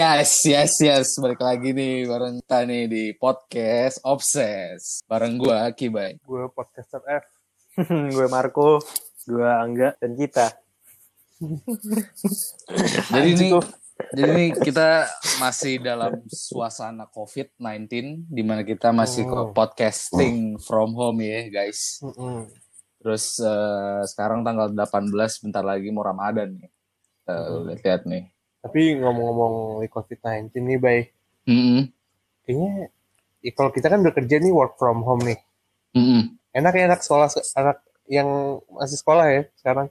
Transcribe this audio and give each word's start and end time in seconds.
Yes, 0.00 0.48
yes, 0.48 0.80
yes. 0.80 1.08
Balik 1.20 1.44
lagi 1.44 1.76
nih 1.76 2.08
bareng 2.08 2.40
kita 2.40 2.64
nih 2.64 2.88
di 2.88 3.04
podcast 3.20 4.00
Obses. 4.00 5.04
Bareng 5.04 5.36
gua 5.36 5.68
Kibai. 5.76 6.16
Gue 6.24 6.48
podcaster 6.56 7.04
F. 7.04 7.28
gue 8.16 8.26
Marco, 8.32 8.80
gue 9.28 9.44
Angga, 9.44 9.92
dan 10.00 10.16
kita. 10.16 10.56
Jadi 13.12 13.28
ini 13.28 13.48
jadi 14.16 14.30
ini 14.32 14.46
kita 14.56 15.04
masih 15.36 15.84
dalam 15.84 16.24
suasana 16.32 17.04
COVID-19 17.12 18.24
di 18.24 18.40
mana 18.40 18.64
kita 18.64 18.96
masih 18.96 19.28
Oh. 19.28 19.52
podcasting 19.52 20.56
from 20.64 20.96
home 20.96 21.20
ya, 21.20 21.44
guys. 21.52 22.00
Mm-mm. 22.00 22.48
Terus 23.04 23.36
eh, 23.36 24.00
sekarang 24.08 24.48
tanggal 24.48 24.72
18 24.72 25.12
bentar 25.44 25.60
lagi 25.60 25.92
mau 25.92 26.00
Ramadan 26.08 26.56
nih. 26.56 26.72
Kita 27.20 27.36
lihat 27.84 28.08
nih. 28.08 28.39
Tapi 28.60 29.00
ngomong-ngomong 29.00 29.80
COVID-19 29.88 30.52
nih, 30.52 30.78
Bay. 30.78 31.00
Mm-mm. 31.48 31.88
Kayaknya 32.44 32.92
ya 33.40 33.52
kalau 33.56 33.70
kita 33.72 33.88
kan 33.88 34.00
bekerja 34.04 34.36
nih 34.36 34.52
work 34.52 34.76
from 34.76 35.00
home 35.00 35.24
nih. 35.24 35.38
Mm-mm. 35.96 36.36
Enak 36.52 36.72
ya 36.76 36.84
anak 36.92 37.00
sekolah, 37.00 37.32
anak 37.56 37.80
yang 38.10 38.60
masih 38.68 38.98
sekolah 39.00 39.26
ya 39.32 39.42
sekarang. 39.56 39.86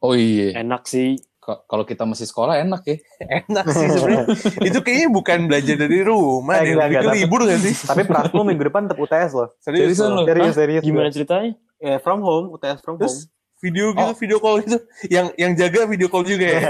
Oh 0.00 0.16
iya, 0.16 0.56
Enak 0.56 0.88
sih. 0.88 1.20
Kalau 1.40 1.82
kita 1.82 2.06
masih 2.06 2.30
sekolah 2.30 2.62
enak 2.62 2.82
ya. 2.86 2.96
Enak 3.42 3.64
sih 3.74 3.88
sebenarnya. 3.90 4.24
Itu 4.70 4.86
kayaknya 4.86 5.08
bukan 5.10 5.38
belajar 5.50 5.74
dari 5.76 5.98
rumah 6.06 6.62
Eh, 6.62 6.72
enggak, 6.72 6.86
Lebih 6.86 6.94
ke 6.94 7.02
enggak, 7.02 7.16
libur 7.18 7.40
gak 7.48 7.60
sih? 7.64 7.74
Tapi 7.90 8.02
Prasmo 8.06 8.40
minggu 8.46 8.64
depan 8.70 8.86
tetap 8.86 9.02
UTS 9.02 9.30
loh. 9.34 9.48
Serius 9.58 9.98
loh. 9.98 10.22
lo? 10.22 10.24
Serius, 10.30 10.54
serius. 10.54 10.82
Gimana 10.86 11.10
ceritanya? 11.10 11.58
Ya, 11.82 11.98
from 11.98 12.22
home, 12.22 12.54
UTS 12.54 12.78
from 12.84 13.02
Terus 13.02 13.26
home. 13.26 13.39
Video 13.60 13.92
gitu, 13.92 14.02
Oh. 14.02 14.14
video 14.16 14.36
call 14.40 14.56
gitu. 14.60 14.76
Yang 15.06 15.26
yang 15.36 15.52
jaga 15.52 15.80
video 15.84 16.08
call 16.08 16.24
juga 16.24 16.46
ya. 16.48 16.60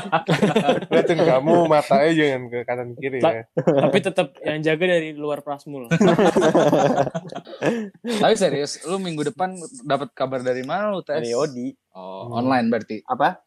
Lihatin 0.92 1.18
kamu 1.18 1.54
matanya 1.64 2.10
jangan 2.12 2.40
ke 2.46 2.58
kanan 2.62 2.88
kiri 2.94 3.18
ya. 3.18 3.42
Tapi 3.56 3.96
tetap 3.98 4.26
yang 4.40 4.60
jaga 4.60 4.84
dari 4.86 5.08
luar 5.12 5.40
Prasmul. 5.40 5.88
Tapi 8.20 8.34
serius, 8.36 8.80
lu 8.84 8.96
minggu 8.96 9.26
depan 9.26 9.56
dapat 9.82 10.12
kabar 10.12 10.40
dari 10.40 10.60
mana 10.60 10.92
lu 10.92 11.00
tes? 11.00 11.20
Dari 11.20 11.32
Odi. 11.32 11.72
Oh, 11.92 12.28
Hmm. 12.28 12.44
online 12.44 12.66
berarti. 12.68 12.96
Apa? 13.02 13.40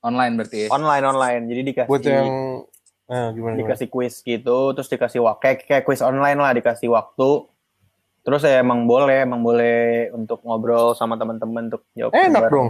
Online 0.00 0.32
berarti 0.32 0.56
ya. 0.64 0.68
Online, 0.72 1.04
online. 1.04 1.42
Jadi 1.44 1.60
dikasih, 1.66 1.90
Buat 1.90 2.02
yang 2.02 2.28
ah, 3.06 3.30
gimana, 3.30 3.34
gimana? 3.34 3.54
dikasih 3.60 3.86
quiz 3.90 4.14
gitu, 4.22 4.58
terus 4.72 4.88
dikasih 4.88 5.20
waktu, 5.20 5.40
kayak, 5.42 5.56
kayak 5.66 5.82
quiz 5.84 6.00
online 6.00 6.38
lah, 6.38 6.50
dikasih 6.54 6.88
waktu. 6.88 7.30
Terus 8.20 8.40
ya 8.44 8.60
emang 8.60 8.84
boleh, 8.84 9.24
emang 9.24 9.40
boleh 9.40 10.10
untuk 10.12 10.44
ngobrol 10.44 10.92
sama 10.92 11.16
teman-teman 11.16 11.72
untuk 11.72 11.88
jawab. 11.96 12.12
Enak 12.12 12.52
dong. 12.52 12.68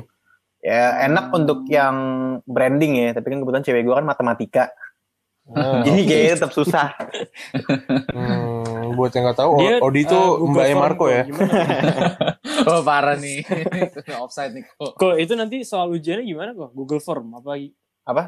Ya 0.60 1.08
enak 1.08 1.32
untuk 1.32 1.64
yang 1.72 1.96
branding 2.44 2.92
ya, 3.00 3.08
tapi 3.16 3.32
kan 3.32 3.40
kebetulan 3.40 3.64
cewek 3.64 3.82
gue 3.82 3.94
kan 3.96 4.04
matematika, 4.04 4.68
Ah, 5.50 5.82
jadi 5.82 6.00
kayaknya 6.06 6.34
tetap 6.38 6.52
susah. 6.54 6.94
Hmm, 8.14 8.94
buat 8.94 9.10
yang 9.10 9.24
nggak 9.26 9.38
tahu, 9.40 9.50
Dia, 9.58 9.76
Odi 9.82 10.00
itu 10.06 10.14
Google 10.14 10.52
mbaknya 10.54 10.74
Form 10.74 10.84
Marco 10.86 11.04
kok. 11.04 11.10
ya. 11.10 11.22
Gimana? 11.26 11.52
Oh, 12.60 12.84
parah 12.84 13.16
nih. 13.16 13.40
Offside 14.20 14.52
nih 14.52 14.68
kok. 14.68 14.92
Kok 15.00 15.16
itu 15.16 15.32
nanti 15.32 15.64
soal 15.64 15.88
ujiannya 15.96 16.28
gimana 16.28 16.52
kok? 16.52 16.76
Google 16.76 17.00
Form 17.00 17.32
apa? 17.32 17.56
Apa? 18.04 18.24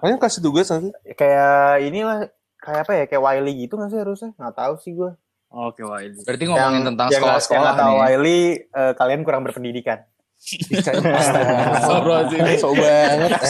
Kalian 0.00 0.16
kasih 0.16 0.40
tugas 0.40 0.72
nanti. 0.72 0.88
Kayak 1.12 1.84
inilah, 1.84 2.18
kayak 2.64 2.80
apa 2.88 2.92
ya, 2.96 3.04
kayak 3.04 3.22
Wiley 3.22 3.68
gitu 3.68 3.76
nggak 3.76 3.90
sih 3.92 4.00
harusnya? 4.00 4.30
Nggak 4.40 4.56
tahu 4.56 4.74
sih 4.80 4.96
gue. 4.96 5.12
Oke, 5.48 5.80
ini. 5.80 6.20
Berarti 6.22 6.44
ngomongin 6.44 6.82
tentang 6.84 7.06
yang 7.06 7.18
nggak- 7.18 7.40
sekolah-sekolah 7.40 7.72
yang 7.72 7.80
nih. 7.80 7.98
Wiley, 7.98 8.40
eh, 8.68 8.92
kalian 8.94 9.20
kurang 9.22 9.42
berpendidikan. 9.42 9.98
Astagfirullahaladzim. 10.38 12.40
Sombong 12.58 12.78
banget. 12.78 13.30
eh. 13.32 13.40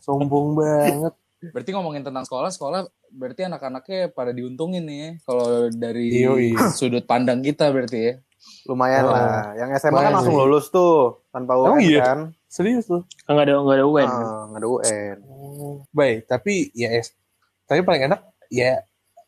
Sombong 0.00 0.48
banget. 0.54 1.12
Berarti 1.42 1.70
ngomongin 1.72 2.02
tentang 2.02 2.22
sekolah, 2.22 2.48
sekolah 2.48 2.80
berarti 3.10 3.42
anak-anaknya 3.42 4.10
pada 4.10 4.30
diuntungin 4.30 4.82
nih 4.84 4.98
ya. 4.98 5.10
Kalau 5.22 5.46
dari 5.68 6.06
Yoi. 6.18 6.48
sudut 6.70 7.02
pandang 7.02 7.40
kita 7.40 7.70
berarti 7.70 7.98
ya. 7.98 8.12
Lumayan 8.64 9.04
Oh. 9.04 9.10
lah. 9.10 9.52
Yang 9.54 9.68
SMA 9.80 9.98
kan 9.98 10.12
langsung 10.14 10.32
sih. 10.32 10.38
lulus 10.38 10.64
tuh 10.68 10.92
tanpa 11.28 11.52
UN 11.54 11.66
Emang 11.66 11.80
iya? 11.82 12.00
kan. 12.04 12.18
Serius 12.46 12.84
tuh. 12.84 13.02
Enggak 13.24 13.42
ada 13.46 13.52
enggak 13.58 13.74
ada 13.74 13.84
UN. 13.86 14.06
Ah, 14.06 14.42
nggak 14.46 14.58
ada 14.58 14.68
UN. 14.68 15.16
Baik, 15.90 16.18
tapi 16.26 16.52
ya. 16.72 16.88
Tapi 17.64 17.80
paling 17.80 18.02
enak 18.06 18.20
ya 18.48 18.80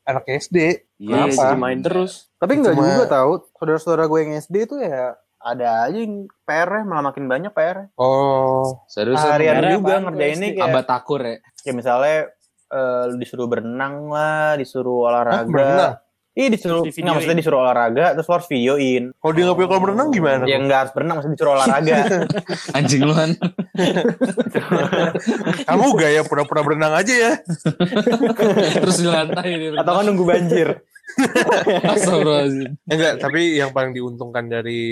anak 0.03 0.25
SD. 0.29 0.57
Iya, 1.03 1.27
jadi 1.35 1.59
main 1.59 1.83
terus. 1.83 2.31
Tapi 2.39 2.63
nggak 2.63 2.75
Cuma- 2.79 2.87
juga 2.87 3.07
tahu. 3.11 3.31
Saudara-saudara 3.59 4.07
gue 4.07 4.19
yang 4.23 4.33
SD 4.39 4.57
itu 4.71 4.79
ya 4.79 5.19
ada 5.43 5.91
aja 5.91 5.99
yang 5.99 6.31
PR 6.47 6.87
malah 6.87 7.11
makin 7.11 7.27
banyak 7.27 7.51
PR. 7.51 7.91
Oh, 7.99 8.87
Serius 8.87 9.19
Harian 9.19 9.59
juga 9.75 9.99
ngerjainnya 9.99 10.55
kayak, 10.55 10.71
abad 10.71 10.85
takur 10.87 11.19
ya. 11.19 11.43
kayak 11.59 11.75
misalnya 11.75 12.19
eh, 12.71 13.03
lu 13.11 13.17
disuruh 13.19 13.51
berenang 13.51 14.07
lah, 14.09 14.55
disuruh 14.55 15.03
Hah, 15.03 15.27
olahraga. 15.27 15.51
berenang? 15.51 15.95
Iya 16.33 16.49
disuruh, 16.49 16.81
di 16.89 16.97
nggak 16.97 17.13
maksudnya 17.13 17.39
disuruh 17.45 17.61
olahraga, 17.61 18.17
terus 18.17 18.25
harus 18.25 18.49
videoin. 18.49 19.13
Kalau 19.13 19.33
dia 19.37 19.43
nggak 19.45 19.57
punya 19.61 19.69
kolam 19.69 19.85
renang 19.85 20.09
gimana? 20.09 20.45
Ya 20.49 20.57
nggak 20.57 20.79
harus 20.81 20.93
berenang, 20.97 21.15
maksudnya 21.21 21.37
disuruh 21.37 21.55
olahraga. 21.61 21.95
Anjing 22.81 23.03
lu 23.05 23.13
kan. 23.13 23.31
Kamu 25.69 25.87
gaya 25.93 26.25
pura-pura 26.25 26.65
berenang 26.65 26.97
aja 26.97 27.13
ya. 27.13 27.33
Terus 28.81 28.97
di 28.97 29.09
lantai. 29.13 29.77
Atau 29.77 29.93
kan 29.93 30.05
nunggu 30.09 30.25
banjir. 30.25 30.81
Enggak, 32.89 33.15
tapi 33.21 33.59
yang 33.61 33.71
paling 33.71 33.93
diuntungkan 33.93 34.49
dari 34.49 34.83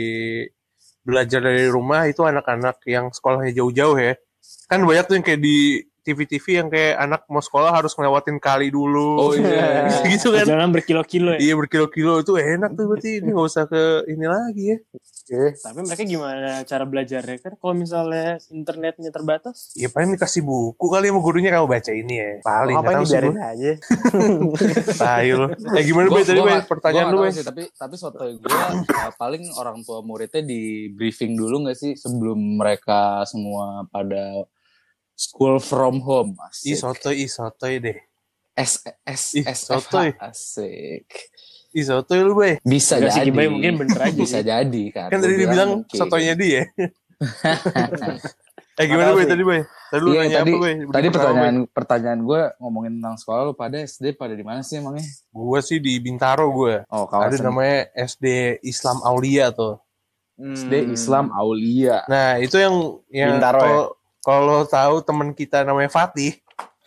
belajar 1.00 1.40
dari 1.40 1.66
rumah 1.66 2.04
itu 2.06 2.22
anak-anak 2.22 2.84
yang 2.84 3.08
sekolahnya 3.10 3.56
jauh-jauh 3.56 3.96
ya. 3.96 4.14
Kan 4.68 4.84
banyak 4.86 5.04
tuh 5.08 5.14
yang 5.18 5.24
kayak 5.26 5.42
di 5.42 5.82
TV-TV 6.00 6.44
yang 6.60 6.68
kayak 6.72 6.96
anak 6.98 7.22
mau 7.28 7.44
sekolah 7.44 7.70
harus 7.70 7.92
ngelewatin 7.94 8.40
kali 8.40 8.72
dulu. 8.72 9.30
Oh 9.30 9.32
iya. 9.36 9.88
gitu 10.12 10.32
kan. 10.32 10.44
Perjalanan 10.44 10.72
berkilo-kilo 10.72 11.36
ya. 11.36 11.40
Iya 11.40 11.54
berkilo-kilo 11.60 12.24
itu 12.24 12.32
enak 12.36 12.72
tuh 12.74 12.84
berarti 12.88 13.10
ini 13.20 13.28
nggak 13.32 13.46
usah 13.46 13.64
ke 13.68 14.08
ini 14.08 14.26
lagi 14.26 14.64
ya. 14.74 14.78
Tapi 15.30 15.86
mereka 15.86 16.02
gimana 16.02 16.66
cara 16.66 16.82
belajarnya 16.82 17.38
kan? 17.38 17.52
Kalau 17.54 17.74
misalnya 17.78 18.42
internetnya 18.50 19.14
terbatas, 19.14 19.70
Ya 19.78 19.86
paling 19.86 20.18
dikasih 20.18 20.42
buku 20.42 20.90
kali 20.90 21.06
sama 21.06 21.22
gurunya 21.22 21.54
kamu 21.54 21.70
baca 21.70 21.92
ini 21.94 22.14
ya. 22.18 22.30
Paling 22.42 22.74
Apa 22.74 22.90
ini 22.90 22.94
tahu 22.98 23.04
sih 23.06 23.12
biarin 23.14 23.30
gue. 23.30 23.42
aja. 23.46 23.72
Tahu 25.06 25.32
lo. 25.38 25.46
Eh 25.78 25.82
gimana 25.86 26.06
Bay 26.10 26.24
tadi 26.26 26.40
gua 26.42 26.58
Pertanyaan 26.66 27.14
gua 27.14 27.30
lu 27.30 27.30
sih, 27.30 27.46
tapi 27.46 27.62
tapi 27.78 27.94
suatu 27.94 28.18
gue 28.26 28.58
paling 29.14 29.44
orang 29.54 29.86
tua 29.86 30.02
muridnya 30.02 30.42
di 30.42 30.90
briefing 30.90 31.38
dulu 31.38 31.62
nggak 31.68 31.78
sih 31.78 31.92
sebelum 31.94 32.58
mereka 32.58 33.22
semua 33.30 33.86
pada 33.86 34.42
school 35.20 35.60
from 35.60 36.00
home 36.00 36.32
asik 36.40 36.72
sotoy, 36.74 37.20
ih 37.20 37.28
sotoy 37.28 37.76
deh. 37.76 37.98
S 38.56 38.80
S 39.04 39.36
S 39.36 39.58
sotoy. 39.68 40.16
asik 40.16 41.04
Ih 41.70 41.84
sotoy 41.84 42.18
lu 42.20 42.34
Bay. 42.34 42.56
bisa 42.64 42.96
sih, 42.98 43.06
jadi 43.06 43.28
Kibai 43.28 43.46
mungkin 43.46 43.78
bener 43.78 44.00
aja 44.00 44.16
bisa 44.16 44.40
sih. 44.40 44.42
jadi 44.42 44.82
kan 44.90 45.06
Kan 45.06 45.20
tadi 45.20 45.34
dibilang 45.36 45.70
mungkin. 45.78 45.94
sotoynya 45.94 46.34
dia. 46.34 46.62
eh 48.74 48.86
gimana 48.86 49.12
Bay 49.12 49.22
sih. 49.22 49.30
tadi 49.30 49.44
Bay? 49.44 49.60
Tadi 49.90 50.00
lu 50.00 50.10
Iya, 50.10 50.20
nanya 50.24 50.38
tadi 50.40 50.50
apa 50.50 50.58
Bay? 50.58 50.74
tadi 50.88 51.06
pertanyaan 51.10 51.56
pertanyaan 51.68 52.20
gue 52.22 52.40
ngomongin 52.58 52.92
tentang 52.96 53.16
sekolah 53.16 53.40
lu 53.44 53.54
pada 53.54 53.76
SD 53.76 54.04
pada 54.14 54.32
di 54.32 54.42
mana 54.42 54.62
sih 54.62 54.80
emangnya 54.80 55.04
Gue 55.28 55.58
sih 55.60 55.78
di 55.78 55.94
Bintaro 55.98 56.48
gue. 56.48 56.82
oh 56.86 57.04
Ada 57.04 57.10
kawasan 57.28 57.44
namanya 57.44 57.78
SD 57.94 58.26
Islam 58.62 58.98
Aulia 59.02 59.52
tuh. 59.52 59.76
SD. 60.40 60.88
Islam 60.90 61.28
Aulia 61.30 62.00
Nah 62.08 62.40
itu 62.40 62.56
yang 62.56 62.74
yang 63.10 63.36
Bintaro 63.36 63.60
ya? 63.60 63.76
Kalau 64.20 64.64
tahu 64.64 65.00
teman 65.00 65.30
kita 65.30 65.62
namanya 65.62 65.88
Fatih, 65.88 66.34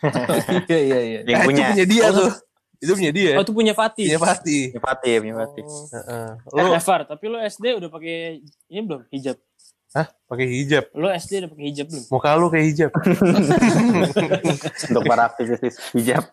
iya 0.68 0.78
iya 0.80 0.98
iya 1.00 1.18
Yang 1.24 1.40
punya. 1.44 1.60
itu 1.60 1.72
punya 1.72 1.86
dia 1.86 2.02
Oh, 2.04 2.12
tuh. 2.12 2.30
Itu 2.76 2.92
punya 2.92 3.10
dia. 3.10 3.30
oh 3.34 3.42
itu 3.42 3.52
punya 3.52 3.72
Fatih. 3.72 4.04
Punya 4.06 4.20
Fatih. 4.20 4.62
Punya 4.70 4.82
Fatih, 4.82 5.14
punya 5.18 5.34
Fatih. 5.40 5.62
Heeh. 5.64 6.28
Eh, 6.36 6.60
Lo 6.60 6.70
Evar, 6.70 7.00
tapi 7.04 7.24
lo 7.26 7.36
SD 7.40 7.64
udah 7.74 7.88
pakai 7.88 8.38
ini 8.68 8.80
belum 8.82 9.00
hijab? 9.08 9.36
Hah? 9.94 10.10
Pakai 10.26 10.46
hijab. 10.50 10.84
Lo 10.92 11.06
SD 11.08 11.32
udah 11.40 11.48
pakai 11.48 11.64
hijab 11.64 11.86
belum? 11.86 12.04
Muka 12.10 12.28
lu 12.34 12.46
kayak 12.50 12.64
hijab. 12.66 12.90
Untuk 14.90 15.02
para 15.06 15.22
aktivis 15.24 15.60
hijab. 15.94 16.24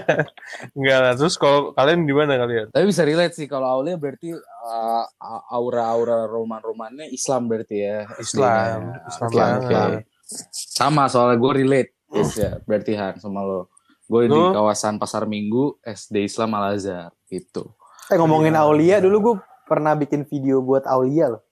Enggak 0.76 0.98
lah. 0.98 1.12
Terus 1.14 1.34
kalau 1.36 1.70
kalian 1.72 2.02
di 2.02 2.14
mana 2.14 2.34
kalian? 2.34 2.66
Tapi 2.72 2.84
bisa 2.84 3.02
relate 3.04 3.34
sih 3.36 3.44
kalau 3.44 3.68
Aulia 3.68 3.94
berarti 3.94 4.32
uh, 4.34 5.04
aura-aura 5.52 6.24
roman-romannya 6.24 7.06
Islam 7.10 7.46
berarti 7.46 7.76
ya. 7.78 7.98
Islam. 8.16 8.78
SD-nya. 8.80 9.06
Islam 9.06 9.28
Oke, 9.28 9.36
banget. 9.36 10.02
Sama 10.50 11.06
soalnya 11.06 11.36
gue 11.36 11.52
relate. 11.56 11.90
Yes, 12.10 12.34
ya, 12.34 12.58
berarti 12.62 12.94
Han 12.94 13.18
sama 13.18 13.40
lo. 13.40 13.70
Gue 14.04 14.26
di 14.26 14.34
kawasan 14.34 14.98
Pasar 14.98 15.22
Minggu 15.24 15.78
SD 15.80 16.26
Islam 16.26 16.50
Al 16.52 16.74
Azhar 16.74 17.14
gitu. 17.26 17.74
Eh 18.06 18.18
ngomongin 18.18 18.54
Aulia 18.54 18.98
dulu 18.98 19.16
gue 19.20 19.34
pernah 19.64 19.94
bikin 19.94 20.24
video 20.24 20.58
buat 20.58 20.82
Aulia 20.84 21.38
loh. 21.38 21.42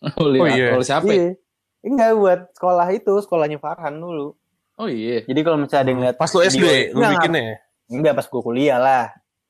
Aulia, 0.16 0.40
Oh, 0.40 0.48
iya. 0.48 0.68
Aulia 0.72 0.86
siapa? 0.86 1.04
ya? 1.06 1.12
Iya. 1.12 1.30
Enggak 1.84 2.10
buat 2.16 2.40
sekolah 2.52 2.86
itu, 2.90 3.12
sekolahnya 3.20 3.58
Farhan 3.60 4.00
dulu. 4.00 4.32
Oh 4.76 4.88
iya. 4.88 5.20
Jadi 5.22 5.40
kalau 5.40 5.56
misalnya 5.56 5.82
ada 5.82 5.90
yang 5.90 6.02
lihat 6.02 6.16
Pas 6.16 6.32
lu 6.32 6.40
SD, 6.40 6.64
lu 6.92 7.00
bikinnya 7.00 7.42
ya? 7.42 7.56
Enggak 7.86 8.12
pas 8.14 8.26
gue 8.26 8.42
kuliah 8.42 8.78
lah. 8.80 9.04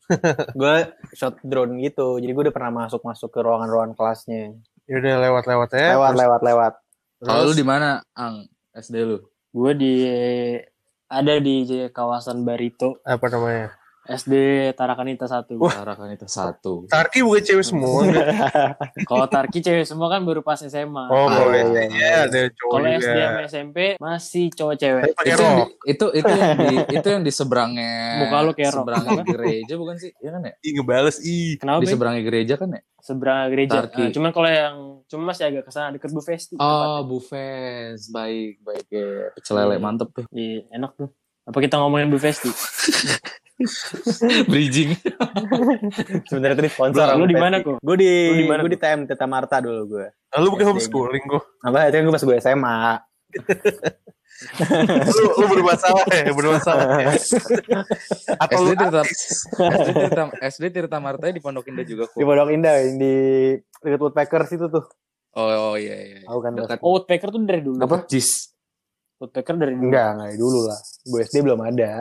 gue 0.60 0.74
shot 1.12 1.38
drone 1.42 1.78
gitu. 1.80 2.18
Jadi 2.18 2.30
gue 2.30 2.42
udah 2.46 2.54
pernah 2.54 2.70
masuk-masuk 2.84 3.30
ke 3.30 3.40
ruangan-ruangan 3.40 3.94
kelasnya. 3.94 4.54
Ya 4.86 4.94
udah 4.98 5.14
lewat-lewat 5.18 5.68
ya. 5.72 5.86
lewat, 5.94 6.10
terus- 6.10 6.22
lewat, 6.22 6.40
lewat. 6.42 6.72
Kalau 7.16 7.40
lu 7.40 7.46
terus- 7.48 7.58
di 7.58 7.66
mana, 7.66 7.88
Ang? 8.12 8.46
SD 8.76 8.96
lu? 9.08 9.18
Gue 9.56 9.72
di 9.72 9.92
ada 11.08 11.34
di 11.40 11.64
kawasan 11.88 12.44
Barito 12.44 13.00
Apa 13.06 13.32
namanya? 13.32 13.72
SD 14.08 14.34
Tarakanita 14.72 15.26
1. 15.26 15.50
Tarakan 15.52 16.08
itu 16.10 16.24
satu. 16.24 16.86
Tarki 16.86 17.20
bukan 17.20 17.40
cewek 17.40 17.62
semua. 17.62 18.06
Kalau 19.10 19.26
Tarki 19.26 19.58
cewek 19.58 19.82
semua 19.82 20.06
kan 20.08 20.22
baru 20.22 20.40
pas 20.40 20.58
SMA. 20.58 21.04
Oh, 21.06 21.26
Ah, 21.26 21.42
boleh. 21.42 21.62
iya, 21.66 21.82
Iya, 21.86 22.14
ada 22.24 22.40
cowok 22.48 22.70
Kalau. 22.72 22.86
SD 22.96 23.16
sama 23.18 23.40
SMP 23.44 23.78
masih 23.96 24.44
cowok 24.50 24.74
cewek. 24.76 25.02
Itu 25.20 25.46
itu 25.84 26.06
itu 26.16 26.30
yang 26.30 26.50
di 26.56 26.66
itu 26.96 27.08
yang 27.08 27.22
di 27.22 27.30
seberangnya 27.30 27.94
Muka 28.22 28.36
lu 28.40 28.52
kayak 28.52 28.72
seberangnya 28.72 29.22
gereja 29.22 29.74
bukan 29.74 29.96
sih? 29.96 30.10
Iya 30.16 30.30
kan 30.32 30.40
ya? 30.42 30.52
Ih, 30.60 30.72
ngebales. 30.72 31.16
Ih. 31.20 31.52
Kenapa? 31.56 31.78
Di 31.78 31.86
Be? 31.86 31.92
seberangnya 31.92 32.22
gereja 32.22 32.54
kan 32.54 32.68
ya? 32.70 32.80
Seberang 32.98 33.38
gereja. 33.50 33.74
Tarki. 33.78 34.00
Nah, 34.00 34.10
cuman 34.10 34.30
kalau 34.30 34.50
yang 34.50 34.76
cuma 35.06 35.22
masih 35.30 35.46
agak 35.46 35.62
ke 35.62 35.70
sana 35.70 35.90
deket 35.90 36.10
Bu 36.10 36.18
Festi. 36.18 36.58
Oh, 36.58 37.06
Bufes. 37.06 38.10
Baik, 38.10 38.58
baik 38.60 38.86
ya. 38.88 39.30
Pecel 39.32 39.54
lele 39.56 39.76
Hmm. 39.76 39.84
mantep 39.84 40.08
tuh. 40.10 40.24
Iya, 40.28 40.66
enak 40.72 40.92
tuh. 40.94 41.10
Apa 41.46 41.58
kita 41.62 41.78
ngomongin 41.78 42.10
Bu 42.10 42.18
Festi? 42.18 42.50
Bridging. 44.50 44.92
Sebenarnya 46.28 46.56
tadi 46.60 46.68
sponsor. 46.68 47.06
Lu 47.16 47.24
di 47.24 47.38
mana 47.38 47.64
kok? 47.64 47.80
Gue 47.80 47.96
di 47.96 48.10
di 48.36 48.42
gue 48.44 48.70
di 48.74 48.76
TM 48.76 49.08
Teta 49.08 49.24
Marta 49.24 49.62
dulu 49.64 49.96
gue. 49.96 50.06
Nah, 50.12 50.38
lu 50.44 50.52
bukan 50.52 50.74
homeschooling 50.74 51.24
kok. 51.24 51.42
Apa 51.64 51.88
itu 51.88 51.96
kan 51.96 52.04
gue 52.04 52.14
pas 52.14 52.24
gue 52.26 52.36
SMA. 52.42 52.76
lu, 55.08 55.24
lu 55.40 55.46
bermasalah 55.48 56.04
ya, 56.12 56.32
bermasalah. 56.36 56.86
ya. 57.00 57.10
Atau 58.44 58.60
SD 58.60 58.68
lu 58.68 58.74
Tirta. 58.76 59.02
SD 59.08 59.90
Tirta, 59.96 60.22
SD 60.44 60.64
Tirta 60.68 60.98
Marta 61.00 61.24
di 61.32 61.40
Pondok 61.40 61.64
Indah 61.72 61.84
juga 61.88 62.04
Di 62.12 62.20
kok. 62.20 62.26
Pondok 62.28 62.50
Indah 62.52 62.74
yang 62.84 63.00
di 63.00 63.14
dekat 63.80 64.00
Woodpeckers 64.02 64.50
itu 64.52 64.66
tuh. 64.68 64.84
Oh, 65.36 65.72
oh 65.72 65.74
iya 65.76 65.96
iya. 65.96 66.18
Tahu 66.28 66.40
kan, 66.40 66.52
Dekat 66.56 66.78
Oh, 66.84 66.96
Woodpecker 66.96 67.28
tuh 67.32 67.40
dari 67.44 67.60
dulu. 67.64 67.80
apa? 67.80 68.04
Jis. 68.08 68.55
Woodpecker 69.16 69.56
dari 69.56 69.74
dulu. 69.76 69.88
Enggak, 69.88 70.08
enggak 70.12 70.28
dari 70.28 70.40
dulu 70.40 70.58
lah. 70.68 70.80
Gue 71.08 71.20
SD 71.24 71.36
belum 71.40 71.60
ada. 71.64 71.92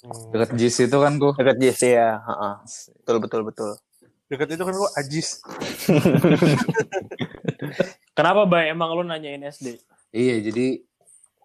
Hmm. 0.00 0.30
Dekat 0.32 0.50
Jis 0.56 0.76
itu 0.80 0.96
kan 0.96 1.12
kok. 1.20 1.34
Dekat 1.36 1.56
JC 1.60 1.82
ya, 1.92 2.16
heeh. 2.22 2.54
Betul 3.02 3.16
betul 3.20 3.40
betul. 3.44 3.70
Dekat 4.30 4.48
itu 4.54 4.62
kan 4.62 4.74
lu 4.78 4.86
Ajis. 4.94 5.42
Kenapa, 8.16 8.46
Bay? 8.46 8.70
Emang 8.70 8.94
lu 8.94 9.02
nanyain 9.02 9.42
SD? 9.42 9.82
Iya, 10.14 10.38
jadi 10.50 10.86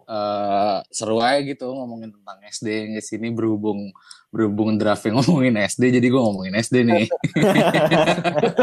eh 0.06 0.78
seru 0.88 1.18
aja 1.18 1.42
gitu 1.42 1.66
ngomongin 1.68 2.10
tentang 2.10 2.38
SD 2.40 2.94
di 2.94 3.00
sini 3.00 3.30
berhubung 3.30 3.90
berhubung 4.30 4.76
drafting 4.76 5.16
ngomongin 5.18 5.56
SD 5.58 5.90
jadi 5.92 6.06
gue 6.06 6.20
ngomongin 6.20 6.54
SD 6.56 6.76
nih 6.84 7.06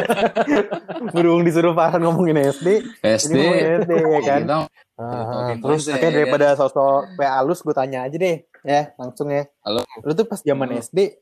Berhubung 1.13 1.43
disuruh 1.43 1.73
Farhan 1.73 2.01
ngomongin 2.01 2.39
SD, 2.39 2.67
SD 3.01 3.35
ngomongin 3.35 3.67
SD 3.83 3.93
ya 3.93 4.21
kan. 4.23 4.41
kita 4.43 4.59
Ah, 4.95 5.51
terus 5.59 5.83
Oke 5.89 6.05
daripada 6.05 6.55
sosok 6.55 7.19
kayak 7.19 7.33
halus 7.35 7.59
gue 7.59 7.75
tanya 7.75 8.07
aja 8.07 8.15
deh 8.15 8.47
ya 8.63 8.95
langsung 8.95 9.27
ya. 9.29 9.43
Halo. 9.67 9.83
Lu 10.01 10.13
tuh 10.15 10.25
pas 10.25 10.39
zaman. 10.39 10.79
SD 10.79 11.19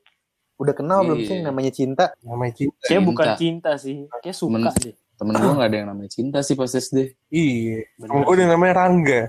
udah 0.61 0.73
kenal 0.77 1.01
belum 1.01 1.17
Iya. 1.17 1.25
sih 1.25 1.37
namanya 1.41 1.71
cinta? 1.73 2.05
namanya 2.21 2.53
cinta. 2.53 2.77
Kayak 2.85 3.01
bukan 3.01 3.25
Cinta. 3.33 3.71
sih. 3.81 4.05
Kayak 4.21 4.37
suka 4.37 4.61
Men- 4.61 4.69
deh. 4.77 4.93
Temen 5.21 5.37
gue 5.37 5.53
gak 5.53 5.69
ada 5.69 5.77
yang 5.77 5.89
namanya 5.93 6.09
cinta 6.09 6.41
sih 6.41 6.57
pas 6.57 6.73
SD 6.73 7.13
Iya. 7.29 7.85
Temen 8.01 8.25
gue 8.25 8.35
yang 8.41 8.51
namanya 8.57 8.73
Rangga. 8.81 9.21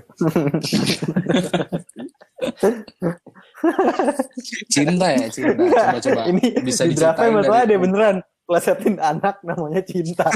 cinta 4.73 5.05
ya 5.13 5.27
cinta 5.29 5.53
coba 5.53 6.01
coba 6.01 6.21
Ini 6.33 6.45
bisa 6.65 6.83
di 6.89 6.97
draftnya 6.97 7.29
masalah 7.29 7.63
deh 7.69 7.77
beneran. 7.77 8.17
Plesetin 8.43 8.99
anak 8.99 9.39
namanya 9.47 9.79
cinta. 9.87 10.27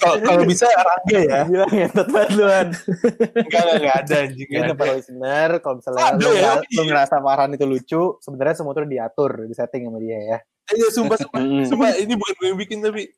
Kalau 0.00 0.16
kalau 0.24 0.42
bisa 0.48 0.64
Rangga 0.72 1.20
ya. 1.20 1.40
Gila 1.44 1.66
ngentot 1.68 2.08
banget 2.08 2.30
lu 2.32 2.44
Han. 2.48 2.68
Enggak 2.72 3.60
enggak 3.60 3.76
enggak 3.76 3.96
ada 4.00 4.14
anjing. 4.24 4.48
Ini 4.48 4.62
ada. 4.64 4.72
para 4.72 4.92
listener, 4.96 5.50
kalau 5.60 5.74
misalnya 5.82 6.00
Ada 6.00 6.16
lu, 6.16 6.30
ya, 6.32 6.52
lu 6.64 6.82
ngerasa 6.88 7.14
Farhan 7.20 7.52
itu 7.52 7.66
lucu, 7.68 8.02
sebenarnya 8.24 8.54
semua 8.56 8.72
itu 8.72 8.88
diatur, 8.88 9.30
di 9.44 9.52
setting 9.52 9.84
sama 9.84 10.00
dia 10.00 10.16
ya. 10.16 10.38
Iya 10.70 10.88
sumpah 10.90 11.16
sumpah. 11.16 11.40
Sumpah 11.66 11.88
ini 11.96 12.14
bukan 12.14 12.34
gue 12.36 12.46
yang 12.46 12.58
bikin 12.58 12.78
tapi 12.80 13.10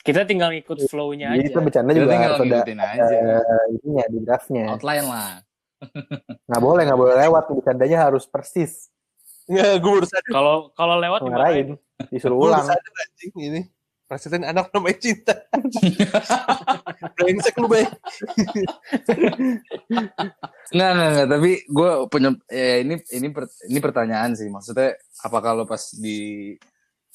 Kita 0.00 0.22
tinggal 0.22 0.54
ngikut 0.54 0.86
flow-nya 0.86 1.34
Jadi 1.34 1.50
itu 1.50 1.58
aja. 1.58 1.64
bercanda 1.66 1.90
kita 1.90 1.98
juga 1.98 2.12
tinggal 2.14 2.30
harus 2.30 2.46
ada 2.46 2.58
aja 2.62 3.04
eh, 3.10 3.62
ininya 3.74 4.04
di 4.06 4.18
draftnya. 4.22 4.64
outline 4.70 5.06
lah 5.06 5.30
Nggak 6.48 6.62
boleh, 6.62 6.82
nggak 6.86 7.00
boleh 7.00 7.14
lewat. 7.26 7.44
Bercandanya 7.52 7.98
harus 8.06 8.24
persis. 8.24 8.72
enggak 9.46 9.78
gue 9.78 9.90
baru 9.92 10.06
sadar. 10.06 10.30
Kalau 10.30 10.54
kalau 10.72 10.94
lewat 10.98 11.20
dimarahin. 11.22 11.68
disuruh 12.08 12.34
Gue 12.34 12.46
baru 12.46 12.54
ulang. 12.54 12.66
sadar 12.66 12.92
anjing 13.02 13.32
ini. 13.36 13.60
Presiden 14.06 14.46
anak 14.46 14.70
namanya 14.70 15.02
cinta. 15.02 15.34
Brengsek 17.18 17.58
lu, 17.58 17.66
Bay. 17.66 17.82
Nggak, 20.70 20.90
nggak, 20.94 21.08
nggak. 21.10 21.26
Tapi 21.26 21.50
gue 21.66 21.90
punya 22.06 22.30
ya 22.46 22.86
ini 22.86 22.94
ini 23.10 23.28
per- 23.34 23.50
ini 23.66 23.78
pertanyaan 23.82 24.38
sih. 24.38 24.46
Maksudnya 24.46 24.94
apa 25.26 25.38
kalau 25.42 25.66
pas 25.66 25.90
di 25.98 26.54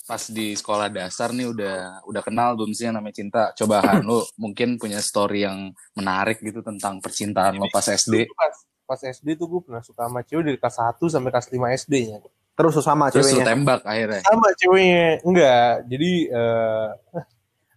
pas 0.04 0.20
di 0.28 0.52
sekolah 0.52 0.92
dasar 0.92 1.32
nih 1.32 1.48
udah 1.48 2.04
udah 2.04 2.22
kenal 2.28 2.60
belum 2.60 2.76
sih 2.76 2.92
yang 2.92 3.00
namanya 3.00 3.16
cinta? 3.24 3.42
Coba 3.56 3.80
Han, 3.88 4.04
lu 4.04 4.20
mungkin 4.36 4.76
punya 4.76 5.00
story 5.00 5.48
yang 5.48 5.72
menarik 5.96 6.44
gitu 6.44 6.60
tentang 6.60 7.00
percintaan 7.00 7.56
lo 7.56 7.72
pas 7.72 7.88
SD. 7.88 8.28
Pas, 8.36 8.56
pas 8.84 9.00
SD 9.00 9.40
tuh 9.40 9.48
gue 9.48 9.62
pernah 9.64 9.80
suka 9.80 10.12
sama 10.12 10.28
cewek 10.28 10.44
dari 10.44 10.58
kelas 10.60 10.76
1 10.76 11.08
sampai 11.08 11.30
kelas 11.32 11.48
5 11.56 11.88
SD-nya. 11.88 12.20
Terus 12.51 12.74
sama 12.80 13.07
Terus 13.09 13.31
ceweknya. 13.31 13.45
tembak 13.48 13.81
akhirnya. 13.83 14.21
Sama 14.21 14.48
ceweknya. 14.53 15.06
Enggak. 15.24 15.71
Jadi 15.88 16.12
eh 16.27 16.88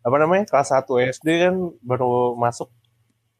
apa 0.00 0.16
namanya? 0.18 0.44
Kelas 0.44 0.68
1 0.70 0.84
SD 1.10 1.28
kan 1.40 1.54
baru 1.80 2.34
masuk 2.34 2.68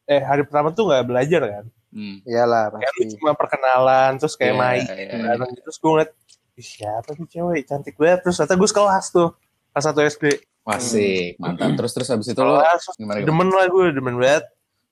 eh 0.05 0.21
hari 0.21 0.41
pertama 0.43 0.69
tuh 0.69 0.89
nggak 0.89 1.05
belajar 1.05 1.41
kan. 1.43 1.65
Hmm. 1.89 2.19
Iyalah 2.23 2.73
Kayak 2.73 2.91
pasti. 2.91 3.13
cuma 3.15 3.31
perkenalan 3.33 4.11
terus 4.17 4.35
kayak 4.35 4.51
Iya, 4.51 4.59
main 4.59 4.83
iya, 4.83 5.15
bareng 5.23 5.49
gitu. 5.49 5.61
Terus 5.63 5.77
gue 5.77 5.89
ngeliat 5.89 6.11
siapa 6.55 7.09
sih 7.11 7.27
cewek 7.29 7.61
cantik 7.65 7.95
banget 7.95 8.19
terus 8.21 8.35
ternyata 8.35 8.55
gue 8.55 8.69
sekelas 8.69 9.05
tuh 9.11 9.29
kelas 9.71 9.85
1 9.85 10.09
SD 10.09 10.25
Masih 10.65 11.15
mantap. 11.37 11.71
Terus 11.75 11.91
terus 11.93 12.07
habis 12.09 12.27
itu 12.27 12.41
lo 12.41 12.57
kelas 12.57 12.81
terus 12.81 12.95
gimana 12.95 13.17
gimana? 13.19 13.27
demen 13.27 13.49
lah 13.49 13.65
gue 13.67 13.85
demen 13.91 14.15
banget 14.17 14.43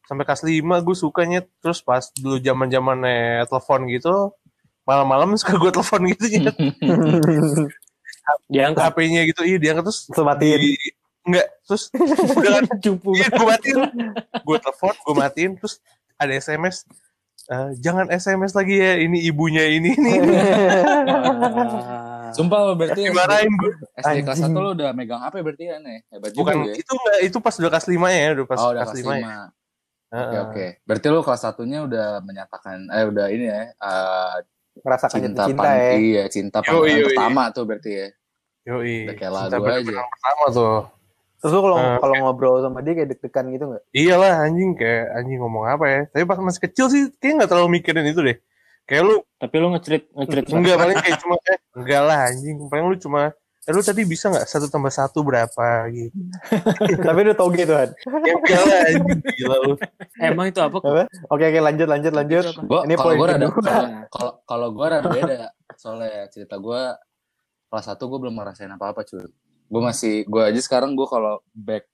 sampai 0.04 0.24
kelas 0.24 0.44
5 0.44 0.60
gue 0.86 0.96
sukanya 0.96 1.40
terus 1.60 1.80
pas 1.80 2.04
dulu 2.14 2.36
zaman 2.38 2.68
zamannya 2.68 3.18
telepon 3.48 3.82
gitu 3.90 4.16
malam-malam 4.84 5.36
suka 5.40 5.56
gue 5.56 5.72
telepon 5.72 6.02
gitu 6.10 6.26
ya 6.30 6.52
Diangkat. 8.48 8.96
HP-nya 8.96 9.22
gitu 9.28 9.44
iya 9.44 9.58
diangkat 9.60 9.84
terus 9.84 10.08
Terus 10.08 10.24
matiin. 10.24 10.56
di, 10.58 10.72
enggak 11.24 11.48
terus 11.64 11.84
udah 12.40 12.52
kan 12.54 12.66
Cupu. 12.80 13.10
iya, 13.14 13.28
gue 13.28 13.46
matiin 13.46 13.80
gue 14.40 14.58
telepon 14.60 14.94
gue 14.96 15.16
matiin 15.16 15.52
terus 15.56 15.84
ada 16.16 16.32
SMS 16.32 16.88
"Eh, 17.44 17.70
jangan 17.78 18.08
SMS 18.08 18.56
lagi 18.56 18.80
ya 18.80 18.96
ini 18.98 19.20
ibunya 19.22 19.68
ini 19.68 19.92
ini, 19.92 20.12
ini. 20.16 20.36
Sumpah 22.32 22.60
lo 22.64 22.74
berarti 22.74 23.04
SD, 23.04 23.12
dimarahin 23.12 23.52
gue 23.54 23.72
SD 23.94 24.18
kelas 24.24 24.40
Anjing. 24.40 24.56
1 24.56 24.64
lo 24.64 24.70
udah 24.72 24.90
megang 24.92 25.20
HP 25.20 25.36
berarti 25.42 25.64
ya 25.66 25.78
nih. 25.78 26.00
Hebat 26.08 26.32
juga 26.32 26.40
bukan 26.40 26.56
ya. 26.64 26.74
itu 26.74 26.92
enggak 26.94 27.18
itu 27.22 27.38
pas 27.38 27.54
udah 27.54 27.70
kelas 27.70 27.86
5 27.86 28.00
ya 28.16 28.28
udah 28.34 28.46
pas 28.48 28.58
oh, 28.58 28.70
udah 28.70 28.82
kelas 28.82 28.96
kelas 28.96 29.04
5 29.04 29.12
5. 29.12 29.20
ya 29.20 29.36
Oke 30.14 30.16
Heeh. 30.16 30.40
oke. 30.40 30.66
Berarti 30.84 31.08
lo 31.10 31.20
kelas 31.20 31.42
satunya 31.42 31.80
udah 31.82 32.08
menyatakan 32.22 32.78
eh 32.88 33.04
udah 33.04 33.26
ini 33.28 33.46
ya 33.46 33.62
eh, 33.70 34.36
Merasakan 34.76 35.18
cinta, 35.20 35.30
jatuh 35.38 35.48
cinta 35.48 35.62
pan- 35.62 35.78
ya. 35.78 35.92
Iya, 35.94 36.24
cinta 36.28 36.58
pandangan 36.60 36.90
yoi. 36.90 37.06
pertama 37.08 37.44
tuh 37.50 37.64
berarti 37.64 37.92
ya. 37.94 38.08
Yoi. 38.64 38.98
Udah 39.06 39.16
kayak 39.16 39.32
Cinta 39.32 39.48
lagu 39.52 39.64
pada 39.64 39.78
aja. 39.78 39.98
pertama 40.08 40.46
tuh 40.50 40.78
Terus 41.38 41.52
lu 41.52 41.62
kalau 41.62 41.76
Eh, 41.78 41.98
kalau 42.00 42.16
ngobrol 42.18 42.56
sama 42.58 42.80
dia 42.80 42.94
kayak 42.96 43.10
deg-degan 43.12 43.46
gitu 43.52 43.64
nggak? 43.68 43.84
Iyalah 43.92 44.34
anjing 44.42 44.72
kayak 44.74 45.06
anjing 45.14 45.38
ngomong 45.38 45.66
apa 45.68 45.86
ya. 45.86 46.02
Tapi 46.08 46.24
pas 46.24 46.40
masih 46.40 46.62
kecil 46.64 46.86
sih 46.88 47.12
kayak 47.14 47.34
nggak 47.38 47.50
terlalu 47.52 47.70
mikirin 47.78 48.08
itu 48.08 48.24
deh. 48.24 48.38
Kayak 48.84 49.04
lu 49.04 49.16
Tapi 49.38 49.56
lu 49.60 49.68
ngecerit 49.70 50.04
ngecerit 50.10 50.44
enggak 50.50 50.78
paling 50.78 50.98
kayak 50.98 51.20
cuma 51.20 51.36
eh 51.44 51.60
enggak 51.76 52.02
lah 52.02 52.20
anjing. 52.26 52.56
Paling 52.66 52.86
lu 52.86 52.96
cuma 52.98 53.22
eh 53.64 53.72
lu 53.72 53.80
tadi 53.80 54.04
bisa 54.04 54.28
nggak 54.28 54.44
satu 54.44 54.68
tambah 54.68 54.90
satu 54.90 55.20
berapa 55.22 55.66
gitu. 55.90 56.12
Tapi 57.06 57.20
udah 57.22 57.34
tau 57.34 57.48
gitu 57.50 57.72
kan. 57.72 57.90
Gila 59.34 59.56
lu. 59.62 59.74
Emang 60.18 60.46
itu 60.48 60.60
apa? 60.60 60.78
Apa? 60.78 61.04
Oke 61.28 61.44
oke 61.46 61.60
lanjut 61.62 61.88
lanjut 61.88 62.12
lanjut. 62.12 62.44
Gua 62.62 62.84
Ini 62.84 62.94
kalau 62.94 63.06
poin 63.06 63.18
gue 63.18 63.28
rada 63.30 63.48
kedua. 63.48 63.76
kalau 64.10 64.32
kalau- 64.44 64.72
gue 64.72 64.86
rada 64.86 65.08
beda. 65.08 65.40
Soalnya 65.74 66.28
cerita 66.28 66.56
gue 66.56 66.82
kelas 67.68 67.86
satu 67.86 68.04
gue 68.06 68.20
belum 68.20 68.36
ngerasain 68.36 68.70
apa-apa 68.70 69.02
cuy. 69.04 69.24
Gue 69.66 69.82
masih 69.82 70.24
gue 70.24 70.44
aja 70.44 70.60
sekarang 70.60 70.94
gue 70.94 71.08
kalau 71.08 71.40
back 71.50 71.88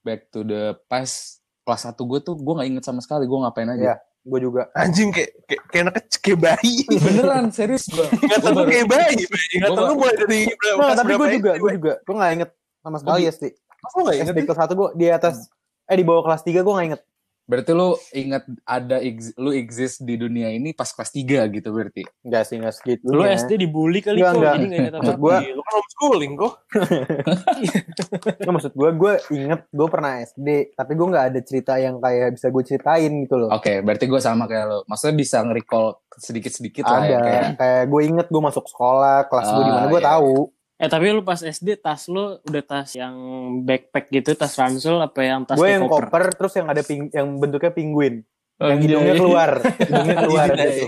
back 0.00 0.30
to 0.30 0.42
the 0.42 0.78
past 0.86 1.42
kelas 1.62 1.82
satu 1.84 2.06
gue 2.06 2.18
tuh 2.20 2.34
gue 2.34 2.52
nggak 2.52 2.68
inget 2.68 2.84
sama 2.84 2.98
sekali 2.98 3.22
gue 3.24 3.38
ngapain 3.38 3.68
Iya. 3.68 3.74
aja. 3.76 3.94
Gue 4.22 4.38
juga. 4.38 4.70
Anjing 4.78 5.10
kayak 5.10 5.30
kayak, 5.50 5.62
kayak 5.70 5.82
anak 5.82 5.94
kecil 5.98 6.20
kayak 6.22 6.40
bayi. 6.46 6.74
Beneran 6.86 7.44
serius 7.50 7.90
gue. 7.90 8.06
Ingatan 8.22 8.50
lu 8.58 8.62
kayak 8.70 8.86
bayi. 8.86 9.22
Ingatan 9.58 9.82
lu 9.82 9.94
mulai 9.98 10.14
dari 10.14 10.40
berapa 10.54 10.78
Nah, 10.78 10.94
tapi 10.94 11.12
gue 11.18 11.28
juga, 11.42 11.52
gue 11.58 11.70
juga. 11.74 11.92
Gue 12.06 12.14
gak 12.14 12.32
inget 12.38 12.50
sama 12.82 12.96
sekali. 13.02 13.10
Lu 13.82 14.00
nggak 14.06 14.14
inget 14.14 14.34
SD 14.34 14.40
kelas 14.46 14.60
1 14.70 14.78
gue 14.78 14.88
di 14.94 15.06
atas, 15.10 15.34
eh 15.90 15.96
di 15.98 16.04
bawah 16.06 16.22
kelas 16.22 16.42
3 16.46 16.62
gue 16.62 16.74
gak 16.78 16.86
inget. 16.86 17.02
Berarti 17.42 17.70
lu 17.70 17.88
ingat 18.12 18.42
ada 18.62 19.02
lu 19.36 19.50
exist 19.50 20.00
di 20.00 20.14
dunia 20.14 20.48
ini 20.48 20.70
pas 20.70 20.86
kelas 20.86 21.10
3 21.10 21.50
gitu 21.50 21.68
berarti. 21.68 22.02
Enggak 22.22 22.42
sih, 22.46 22.56
enggak 22.56 22.74
segitu. 22.74 23.04
Lu 23.04 23.22
SD 23.22 23.58
dibully 23.58 23.98
kali 23.98 24.18
Enggak, 24.18 24.30
kok, 24.30 24.38
enggak. 24.38 24.54
jadi 24.54 24.64
gak 24.64 24.78
ingat 24.78 24.92
Maksud 24.92 25.02
apa-apa. 25.10 25.20
gua, 25.20 25.36
Iya, 25.38 25.52
lu 25.52 25.62
kan 25.62 25.72
homeschooling 25.74 26.32
kok. 26.34 26.52
Maksud 28.44 28.72
gue, 28.72 28.90
gue 28.92 29.12
inget 29.32 29.60
gue 29.68 29.88
pernah 29.88 30.12
SD, 30.20 30.48
tapi 30.72 30.92
gue 30.92 31.06
nggak 31.08 31.26
ada 31.28 31.40
cerita 31.42 31.72
yang 31.76 31.98
kayak 31.98 32.28
bisa 32.32 32.46
gue 32.48 32.62
ceritain 32.62 33.12
gitu 33.24 33.34
loh. 33.36 33.48
Oke, 33.50 33.80
berarti 33.80 34.04
gue 34.06 34.20
sama 34.20 34.44
kayak 34.46 34.64
lu. 34.64 34.78
Maksudnya 34.86 35.16
bisa 35.16 35.36
nge-recall 35.42 35.86
sedikit-sedikit 36.14 36.84
lah 36.84 37.00
ada, 37.00 37.08
ya 37.08 37.18
kayak 37.18 37.44
kayak 37.56 37.82
gue 37.88 38.00
inget 38.04 38.26
gue 38.28 38.42
masuk 38.42 38.64
sekolah, 38.64 39.26
kelas 39.26 39.48
gue 39.48 39.62
di 39.62 39.72
mana 39.72 39.80
Ah, 39.82 39.90
gue 39.90 39.98
iya. 39.98 40.08
tahu. 40.08 40.36
Eh 40.82 40.90
tapi 40.90 41.14
lu 41.14 41.22
pas 41.22 41.38
SD 41.38 41.78
tas 41.78 42.10
lu 42.10 42.42
udah 42.42 42.62
tas 42.66 42.90
yang 42.98 43.14
backpack 43.62 44.10
gitu, 44.10 44.34
tas 44.34 44.50
ransel 44.58 44.98
apa 44.98 45.22
yang 45.22 45.46
tas 45.46 45.54
Gue 45.54 45.70
yang 45.70 45.86
koper? 45.86 46.10
koper, 46.10 46.22
terus 46.34 46.52
yang 46.58 46.66
ada 46.66 46.82
ping, 46.82 47.06
yang 47.14 47.38
bentuknya 47.38 47.70
penguin, 47.70 48.26
Oh, 48.58 48.66
yang 48.66 48.78
iya, 48.78 48.86
hidungnya 48.98 49.14
iya. 49.14 49.20
keluar, 49.22 49.50
hidungnya 49.62 50.16
keluar 50.26 50.46
Ini 50.50 50.62
gitu. 50.66 50.84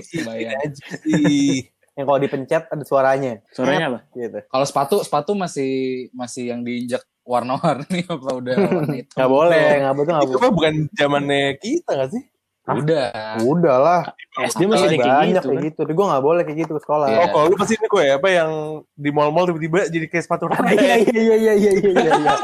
Yang 1.95 2.07
kalau 2.11 2.19
dipencet 2.19 2.63
ada 2.75 2.83
suaranya. 2.83 3.33
Suaranya 3.55 3.87
apa? 3.87 4.01
Gitu. 4.19 4.39
Kalau 4.51 4.67
sepatu, 4.67 4.97
sepatu 5.07 5.31
masih 5.39 5.71
masih 6.11 6.51
yang 6.51 6.67
diinjak 6.67 7.07
warna-warni 7.23 8.03
apa 8.11 8.29
udah 8.35 8.55
warna 8.59 8.95
hitam? 8.99 9.15
Gak 9.15 9.31
boleh, 9.31 9.67
nggak 9.79 9.95
betul 9.95 10.11
nggak 10.11 10.27
Itu 10.27 10.35
boleh. 10.35 10.43
mah 10.43 10.53
bukan 10.59 10.75
zamannya 10.99 11.43
kita 11.63 11.91
gak 11.95 12.11
sih? 12.11 12.23
Udah. 12.65 13.37
Udah 13.45 13.77
lah, 13.77 14.01
SD 14.41 14.65
masih 14.65 14.89
ada 14.89 14.97
kayak 14.97 15.05
banyak 15.05 15.29
gitu 15.29 15.45
kayak 15.45 15.61
kan. 15.61 15.67
gitu. 15.69 15.79
Tapi 15.85 15.93
gue 15.93 16.07
nggak 16.09 16.25
boleh 16.25 16.43
kayak 16.49 16.59
gitu 16.65 16.73
ke 16.73 16.81
sekolah. 16.81 17.07
Iya. 17.13 17.21
Oh, 17.21 17.29
kalau 17.29 17.47
lu 17.53 17.57
pasti 17.61 17.75
ini 17.77 17.89
ya, 18.01 18.15
apa 18.17 18.29
yang 18.33 18.51
di 18.97 19.11
mall-mall 19.13 19.45
tiba-tiba 19.53 19.79
jadi 19.93 20.07
kayak 20.09 20.25
sepatu 20.25 20.45
roda. 20.49 20.65
Iya 20.73 20.97
iya 21.05 21.21
iya 21.21 21.37
iya 21.37 21.53
iya 21.55 21.73
iya. 21.77 21.93
iya. 21.93 22.35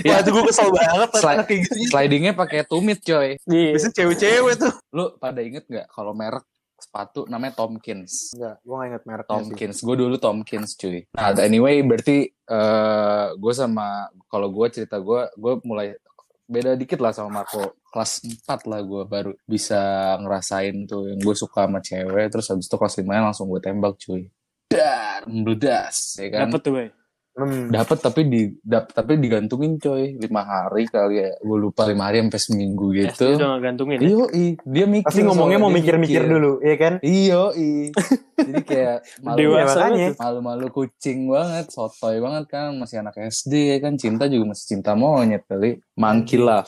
Iya. 0.00 0.08
Wah, 0.08 0.18
itu 0.24 0.30
gue 0.32 0.44
kesel 0.48 0.68
banget 0.72 1.10
anak 1.20 1.44
kayak 1.44 1.60
gitu. 1.68 1.74
Slidingnya 1.92 2.32
pakai 2.32 2.64
tumit 2.64 3.04
coy. 3.04 3.36
Iya. 3.44 3.70
Biasanya 3.76 3.94
cewek-cewek 4.00 4.54
tuh. 4.56 4.72
Lu 4.96 5.04
pada 5.20 5.40
inget 5.44 5.64
nggak 5.68 5.86
kalau 5.92 6.16
merek 6.16 6.44
sepatu 6.78 7.26
namanya 7.26 7.52
Tomkins? 7.58 8.32
Enggak, 8.32 8.56
gue 8.64 8.74
nggak 8.74 8.88
inget 8.88 9.02
mereknya 9.04 9.28
sih. 9.28 9.34
Tomkins. 9.50 9.76
Gue 9.84 9.96
dulu 9.98 10.16
Tomkins 10.16 10.70
cuy. 10.78 11.04
Nah 11.12 11.36
anyway 11.42 11.84
berarti 11.84 12.32
eh 12.32 13.26
gue 13.36 13.52
sama 13.52 14.08
kalau 14.32 14.48
gue 14.48 14.66
cerita 14.72 14.96
gue 14.96 15.28
gue 15.36 15.52
mulai 15.68 15.98
beda 16.48 16.80
dikit 16.80 16.96
lah 17.02 17.12
sama 17.12 17.44
Marco. 17.44 17.76
Kelas 17.88 18.20
4 18.44 18.44
lah 18.68 18.80
gue 18.80 19.02
baru 19.04 19.32
bisa 19.44 19.80
ngerasain 20.18 20.84
tuh 20.84 21.08
yang 21.08 21.18
gue 21.18 21.34
suka 21.34 21.64
sama 21.64 21.80
cewek. 21.80 22.26
Terus 22.28 22.46
habis 22.48 22.66
itu 22.66 22.76
kelas 22.76 22.94
5 22.96 23.08
langsung 23.08 23.46
gue 23.48 23.60
tembak 23.60 23.96
cuy. 23.96 24.28
Dar, 24.68 25.24
meledas 25.24 26.16
ya 26.16 26.28
kan. 26.28 26.40
Dapet 26.48 26.60
tuh, 26.60 26.72
Bay. 26.72 26.88
Hmm. 27.38 27.70
Dapat 27.70 28.02
tapi 28.02 28.26
di 28.26 28.50
dap, 28.58 28.90
tapi 28.90 29.14
digantungin 29.14 29.78
coy 29.78 30.18
lima 30.18 30.42
hari 30.42 30.90
kali 30.90 31.22
ya. 31.22 31.30
Gue 31.38 31.54
lupa 31.56 31.86
lima 31.86 32.10
hari 32.10 32.18
sampai 32.18 32.34
seminggu 32.42 32.90
SD 32.90 33.06
gitu. 33.06 33.26
udah 33.38 33.48
ngegantungin 33.54 33.98
ya. 34.02 34.08
Iyo, 34.10 34.18
dia 34.66 34.86
mikir. 34.90 35.06
Pasti 35.06 35.22
ngomongnya 35.22 35.62
mau 35.62 35.70
dia 35.70 35.76
mikir-mikir 35.78 36.22
dulu, 36.26 36.58
iya 36.58 36.74
kan? 36.74 36.94
Iyo, 36.98 37.54
Jadi 38.38 38.62
kayak 38.66 38.96
malu, 39.22 39.38
Iya, 39.38 39.38
Dewasa 39.38 39.62
makanya. 39.62 39.86
banget 39.86 40.10
tuh. 40.10 40.18
malu-malu 40.18 40.66
kucing 40.74 41.18
banget, 41.26 41.66
sotoy 41.70 42.16
banget 42.18 42.44
kan, 42.50 42.66
masih 42.74 42.96
anak 43.02 43.14
SD 43.14 43.52
ya 43.70 43.76
kan, 43.82 43.94
cinta 43.94 44.26
juga 44.26 44.44
masih 44.50 44.66
cinta 44.74 44.92
monyet 44.94 45.42
kali, 45.46 45.78
monkey 45.94 46.38
love, 46.38 46.66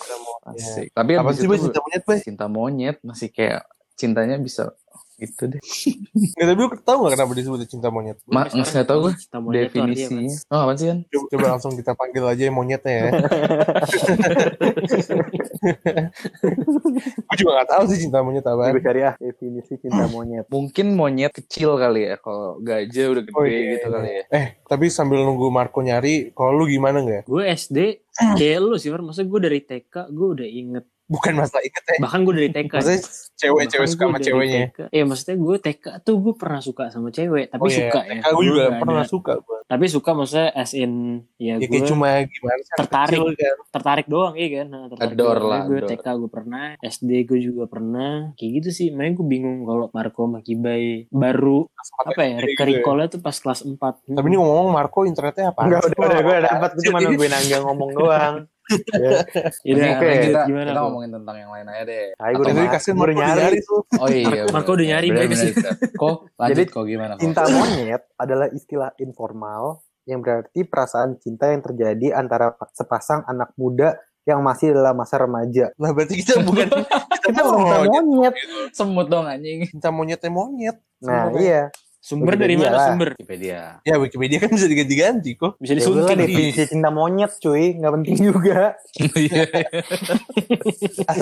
asik. 0.54 0.90
Tapi 0.95 1.12
Apa 1.16 1.30
sih, 1.35 1.47
cinta 1.47 1.80
monyet, 1.80 2.02
Bay? 2.07 2.19
cinta 2.23 2.47
monyet 2.47 2.97
masih 3.04 3.28
kayak 3.30 3.62
cintanya 3.95 4.37
bisa 4.40 4.73
itu 5.21 5.45
deh. 5.52 5.61
Nggak, 6.40 6.47
tapi 6.49 6.61
lu 6.64 6.69
tau 6.80 6.97
gak 7.04 7.12
kenapa 7.14 7.33
disebut 7.37 7.69
cinta 7.69 7.92
monyet? 7.92 8.16
Ma, 8.25 8.49
nggak 8.49 8.88
tahu 8.88 9.12
gue 9.12 9.14
definisinya. 9.52 10.33
Oh 10.49 10.64
apa 10.64 10.73
sih 10.80 10.88
kan? 10.88 11.04
Coba, 11.12 11.26
coba 11.28 11.47
langsung 11.57 11.73
kita 11.76 11.92
panggil 11.92 12.25
aja 12.25 12.42
yang 12.49 12.57
monyetnya 12.57 12.92
ya. 12.97 13.11
gue 17.28 17.37
juga 17.37 17.50
gak 17.62 17.69
tahu 17.69 17.83
sih 17.92 17.99
cinta 18.09 18.25
monyet 18.25 18.45
apa. 18.49 18.73
Gue 18.73 18.83
cari 18.83 19.00
ah 19.04 19.14
definisi 19.21 19.76
cinta 19.76 20.09
monyet. 20.09 20.49
Mungkin 20.49 20.97
monyet 20.97 21.33
kecil 21.37 21.76
kali 21.76 22.09
ya, 22.09 22.16
kalau 22.16 22.57
gajah 22.64 23.07
udah 23.12 23.23
gede 23.28 23.37
Oh, 23.37 23.45
iya, 23.45 23.61
gitu 23.76 23.87
iya. 23.87 23.95
kali 23.95 24.11
ya. 24.11 24.25
Eh, 24.33 24.47
tapi 24.64 24.87
sambil 24.88 25.21
nunggu 25.23 25.52
Marco 25.52 25.85
nyari, 25.85 26.33
kalau 26.33 26.57
lu 26.57 26.64
gimana 26.66 27.04
nggak? 27.04 27.28
Gue 27.28 27.45
SD 27.52 28.09
kayak 28.39 28.59
lu 28.61 28.77
sih. 28.77 28.91
Maksudnya 28.93 29.29
gue 29.29 29.41
dari 29.41 29.61
TK 29.65 29.95
gue 30.12 30.29
udah 30.39 30.49
inget. 30.49 30.87
Bukan 31.11 31.33
masalah 31.35 31.61
inget 31.61 31.85
ya. 31.85 31.99
Bahkan 31.99 32.19
gue 32.23 32.35
dari 32.37 32.50
TK. 32.50 32.73
Maksudnya 32.73 33.00
cewek-cewek 33.35 33.88
suka 33.88 34.05
gua 34.05 34.09
sama 34.09 34.19
ceweknya. 34.21 34.61
TK. 34.64 34.79
Iya 34.88 35.05
maksudnya 35.05 35.37
gue 35.37 35.57
TK 35.59 35.85
tuh 36.00 36.17
gue 36.17 36.35
pernah 36.35 36.61
suka 36.61 36.85
sama 36.87 37.09
cewek. 37.11 37.50
Tapi 37.50 37.59
Oh 37.59 37.67
iya, 37.67 37.79
suka 37.83 38.00
ya. 38.05 38.21
Gue 38.31 38.45
juga 38.45 38.62
nggak 38.64 38.79
pernah 38.79 39.02
ada- 39.02 39.11
suka. 39.11 39.33
Gua. 39.37 39.59
Tapi 39.67 39.85
suka 39.87 40.11
maksudnya 40.12 40.50
as 40.52 40.73
in 40.73 40.93
ya, 41.37 41.55
Ya 41.55 41.62
gue 41.64 41.83
cuma 41.85 42.09
gimana 42.23 42.59
tertarik. 42.76 43.11
kecil 43.12 43.35
kan. 43.37 43.57
tertarik 43.71 44.07
doang 44.07 44.35
iya 44.35 44.49
kan. 44.57 44.67
Nah, 44.69 44.83
tertarik 44.88 45.12
Adore 45.12 45.31
doang. 45.37 45.47
lah, 45.49 45.62
Gue. 45.64 45.81
TK 45.85 46.07
gue 46.17 46.31
pernah, 46.31 46.64
SD 46.81 47.11
gue 47.25 47.38
juga 47.40 47.64
pernah. 47.67 48.12
Kayak 48.35 48.50
gitu 48.57 48.69
sih. 48.73 48.87
Makanya 48.90 49.12
gue 49.12 49.26
bingung 49.29 49.59
kalau 49.62 49.87
Marco 49.90 50.21
sama 50.25 50.38
Kibai 50.40 51.07
baru 51.09 51.67
apa 52.05 52.21
ya? 52.21 52.37
Gitu 52.40 52.55
ya. 52.57 52.67
Recall-nya 52.69 53.07
tuh 53.09 53.21
pas 53.21 53.35
kelas 53.35 53.61
4. 53.62 53.79
Tapi 54.09 54.26
ini 54.26 54.37
ngomong 54.37 54.71
Marco 54.71 55.02
internetnya 55.02 55.50
apa? 55.50 55.62
Enggak, 55.64 55.81
udah, 55.88 55.99
udah, 56.00 56.21
gue 56.21 56.35
udah 56.37 56.45
dapat. 56.49 56.69
Gue 56.73 56.83
cuma 56.87 56.99
nungguin 57.00 57.31
Angga 57.33 57.59
ngomong 57.62 57.90
doang. 57.93 58.35
Ya. 58.71 59.11
Iya, 59.62 59.75
Oke, 59.91 60.07
Oke. 60.07 60.17
kita, 60.25 60.41
gimana 60.47 60.67
kita 60.67 60.81
ngomongin 60.81 61.11
tentang 61.12 61.37
yang 61.37 61.50
lain 61.50 61.67
aja 61.67 61.83
deh. 61.85 62.07
Ayo, 62.15 62.33
gue 62.33 62.43
udah 62.43 62.55
Gua 62.55 63.05
udah 63.05 63.17
nyari. 63.17 63.41
nyari 63.43 63.59
tuh. 63.61 63.81
Oh 63.97 64.09
iya. 64.09 64.43
Marco 64.49 64.71
udah 64.73 64.87
nyari, 64.87 65.07
bener, 65.09 65.27
bener. 65.27 65.53
Kok 65.93 66.17
lanjut 66.35 66.50
Jadi, 66.50 66.62
kok 66.67 66.85
gimana 66.85 67.12
kok? 67.15 67.21
Cinta 67.21 67.43
monyet 67.47 68.03
adalah 68.15 68.47
istilah 68.49 68.91
informal 68.97 69.62
yang 70.05 70.21
berarti 70.21 70.61
perasaan 70.62 71.19
cinta 71.19 71.47
yang 71.47 71.61
terjadi 71.61 72.07
antara 72.15 72.47
sepasang 72.71 73.23
anak 73.25 73.53
muda 73.55 73.95
yang 74.23 74.41
masih 74.41 74.71
dalam 74.71 74.95
masa 74.95 75.17
remaja. 75.17 75.73
Lah 75.77 75.91
berarti 75.91 76.15
kita 76.17 76.41
bukan 76.41 76.69
kita 77.25 77.31
Kita 77.31 77.41
bukan 77.43 77.59
cinta 77.59 77.77
monyet. 77.81 78.05
monyet. 78.05 78.35
Semut 78.71 79.07
dong 79.07 79.27
anjing. 79.27 79.67
Cinta 79.67 79.89
monyetnya 79.89 80.31
monyet. 80.31 80.77
Nah, 81.00 81.29
Sebenarnya. 81.29 81.41
iya. 81.41 81.62
Sumber 82.00 82.33
dari 82.33 82.57
Wikipedia 82.57 82.64
mana 82.66 82.75
lah. 82.75 82.87
sumber? 82.88 83.09
Wikipedia. 83.12 83.61
Ya 83.83 83.95
Wikipedia 83.95 84.38
kan 84.38 84.50
bisa 84.50 84.64
diganti-ganti 84.64 85.30
kok. 85.35 85.52
Bisa 85.57 85.73
Ya 85.73 85.78
disunting. 85.78 86.16
definisi 86.19 86.62
cinta 86.66 86.88
monyet 86.88 87.33
cuy, 87.37 87.76
nggak 87.76 87.92
penting 87.95 88.16
juga. 88.25 88.61
Iya. 89.21 89.45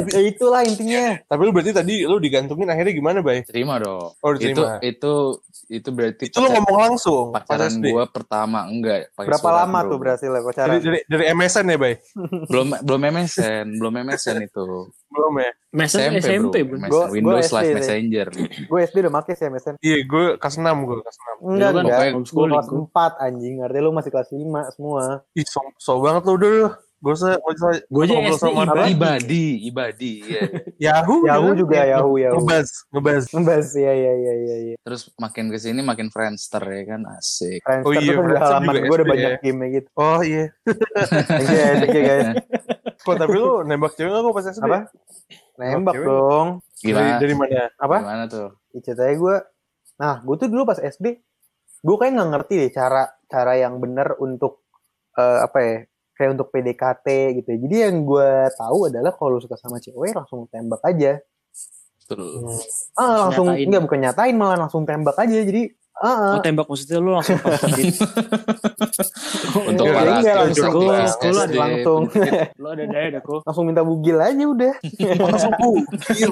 ya 0.08 0.20
itulah 0.23 0.62
intinya. 0.62 1.18
Tapi 1.20 1.40
lu 1.40 1.50
berarti 1.50 1.73
tadi 1.73 2.02
lu 2.02 2.16
digantungin 2.16 2.68
akhirnya 2.68 2.92
gimana, 2.92 3.18
Bay? 3.20 3.42
Terima 3.42 3.76
dong. 3.76 4.14
Oh, 4.16 4.30
Itu 4.32 4.54
diterima. 4.54 4.78
itu 4.80 5.12
itu 5.68 5.88
berarti 5.90 6.25
Itu 6.28 6.38
lu 6.38 6.49
ngomong 6.50 6.76
langsung 6.80 7.25
pas 7.28 7.42
pacaran 7.42 7.75
gua 7.82 8.04
pertama 8.06 8.64
enggak 8.64 9.12
pakai 9.12 9.28
Berapa 9.28 9.44
surat, 9.44 9.58
lama 9.61 9.78
bro. 9.78 9.88
tuh 9.88 9.99
berhasil 9.99 10.26
ya 10.26 10.32
Dari, 10.32 10.47
pacaran? 10.47 10.76
dari, 10.80 11.00
dari 11.04 11.25
MSN 11.28 11.66
ya, 11.66 11.76
Bay? 11.76 11.94
belum 12.49 12.66
belum 12.80 13.00
MSN 13.04 13.66
belum 13.76 13.94
MSN 14.06 14.37
itu 14.44 14.66
Belum 15.08 15.34
ya? 15.36 15.50
Mesen 15.70 16.00
SMP, 16.12 16.20
SMP, 16.20 16.54
bro. 16.62 16.76
MSN, 16.76 16.88
Gua- 16.88 17.00
gua 17.00 17.12
Windows 17.12 17.38
SD 17.38 17.48
slash 17.48 17.64
deh. 17.64 17.74
Messenger 17.74 18.26
Gue 18.64 18.78
SD 18.82 18.96
udah 18.98 19.12
make 19.12 19.32
sih 19.32 19.46
MSN. 19.46 19.74
Iya, 19.78 19.98
gue 20.02 20.24
kelas 20.36 20.54
6 20.54 20.64
gue, 20.82 20.96
kelas 20.98 21.16
6. 21.16 21.36
Enggak, 21.46 21.70
kan 21.70 21.82
enggak. 21.82 22.00
Gue 22.26 22.46
kelas 22.46 22.66
gua. 22.66 22.80
4 22.86 23.12
anjing. 23.22 23.54
Artinya 23.58 23.82
lu 23.82 23.92
masih 23.92 24.10
kelas 24.10 24.28
5 24.28 24.38
semua. 24.70 25.02
Ih, 25.32 25.44
so, 25.44 25.60
so 25.76 25.92
banget 25.98 26.22
lu 26.24 26.34
udah. 26.34 26.76
gak 26.98 27.14
usah 27.14 27.38
Gue 27.86 28.02
aja 28.04 28.14
SD 28.26 28.42
sama 28.42 28.66
ibadi. 28.66 28.90
ibadi 28.90 29.44
ibadi 29.64 30.12
iya. 30.26 30.42
Yahoo. 30.90 31.22
Yahoo 31.22 31.54
juga, 31.54 31.74
Ya, 31.78 31.94
Yahoo, 31.94 32.18
Yahoo. 32.18 32.42
Ngebaz, 32.42 32.68
ngebaz. 32.90 33.24
Ngebahas 33.30 33.68
ya 33.70 33.92
ya 33.94 34.12
ya 34.18 34.34
ya 34.36 34.56
ya. 34.66 34.76
terus 34.82 35.06
makin 35.14 35.46
ke 35.46 35.62
sini 35.62 35.78
makin 35.80 36.10
Friendster 36.10 36.58
ya 36.58 36.82
kan 36.88 37.06
asik 37.14 37.62
Friendster 37.62 37.86
Oh 37.86 37.94
iya, 37.94 38.02
tuh 38.10 38.18
Friendster 38.18 38.42
halaman 38.50 38.74
gue 38.82 38.96
udah 38.98 39.06
banyak 39.06 39.30
ya. 39.30 39.38
game 39.38 39.60
gitu. 39.70 39.88
Oh 39.94 40.20
iya. 40.20 40.50
Thank 41.06 41.46
you 41.46 41.54
ya, 41.56 41.70
thank 41.78 41.94
you 41.94 42.02
guys. 42.02 42.26
Kok 42.99 43.14
tapi 43.14 43.37
lu 43.38 43.62
nembak 43.62 43.95
cewek 43.95 44.11
gak 44.11 44.23
kok 44.26 44.35
pas 44.35 44.47
SD? 44.50 44.64
Apa? 44.64 44.78
Nembak 45.59 45.95
Cewek. 45.95 46.07
dong. 46.07 46.47
Dari, 46.59 46.87
gimana 46.87 47.11
dari 47.19 47.35
mana? 47.35 47.62
Apa? 47.78 47.97
gimana 48.02 48.25
tuh 48.26 48.49
Ya, 48.71 48.78
ceritanya 48.85 49.14
gue, 49.17 49.37
nah 49.97 50.14
gue 50.23 50.37
tuh 50.38 50.49
dulu 50.52 50.62
pas 50.69 50.78
SD, 50.78 51.07
gue 51.83 51.97
kayak 51.99 52.12
nggak 52.14 52.31
ngerti 52.37 52.55
deh 52.62 52.71
cara 52.71 53.02
cara 53.26 53.52
yang 53.57 53.81
bener 53.81 54.14
untuk 54.21 54.62
eh, 55.17 55.38
apa 55.43 55.59
ya, 55.59 55.75
kayak 56.14 56.31
untuk 56.37 56.49
PDKT 56.52 57.07
gitu. 57.43 57.49
ya. 57.55 57.59
Jadi 57.64 57.76
yang 57.88 57.97
gue 58.05 58.31
tahu 58.55 58.78
adalah 58.93 59.12
kalau 59.17 59.38
lu 59.38 59.40
suka 59.40 59.57
sama 59.59 59.78
cewek 59.78 60.14
langsung 60.14 60.47
tembak 60.52 60.83
aja. 60.85 61.19
tuh 62.09 62.50
Ah 62.97 63.28
langsung 63.28 63.52
Nyatain. 63.52 63.67
nggak 63.69 63.83
bukan 63.85 64.00
nyatain 64.00 64.35
malah 64.37 64.57
langsung 64.59 64.83
tembak 64.88 65.17
aja. 65.17 65.38
Jadi 65.45 65.62
ah 65.99 66.19
Oh, 66.31 66.40
tembak 66.40 66.64
maksudnya 66.64 66.99
lu 66.99 67.11
langsung 67.11 67.37
pas 67.37 67.59
untuk 69.64 69.85
Iya, 69.85 69.93
para 69.93 70.11
iya, 70.17 70.33
anak 70.33 70.37
langsung. 70.45 70.73
kelas 70.73 71.11
Lu 71.12 71.26
SD 71.35 71.55
langsung 71.55 72.02
lu 72.62 72.69
ada 72.69 72.85
daya 72.85 73.09
dah 73.11 73.21
kok. 73.21 73.40
langsung 73.43 73.64
minta 73.64 73.83
bugil 73.83 74.17
aja 74.17 74.45
udah. 74.45 74.75
Langsung 75.19 75.52
bugil. 75.57 76.31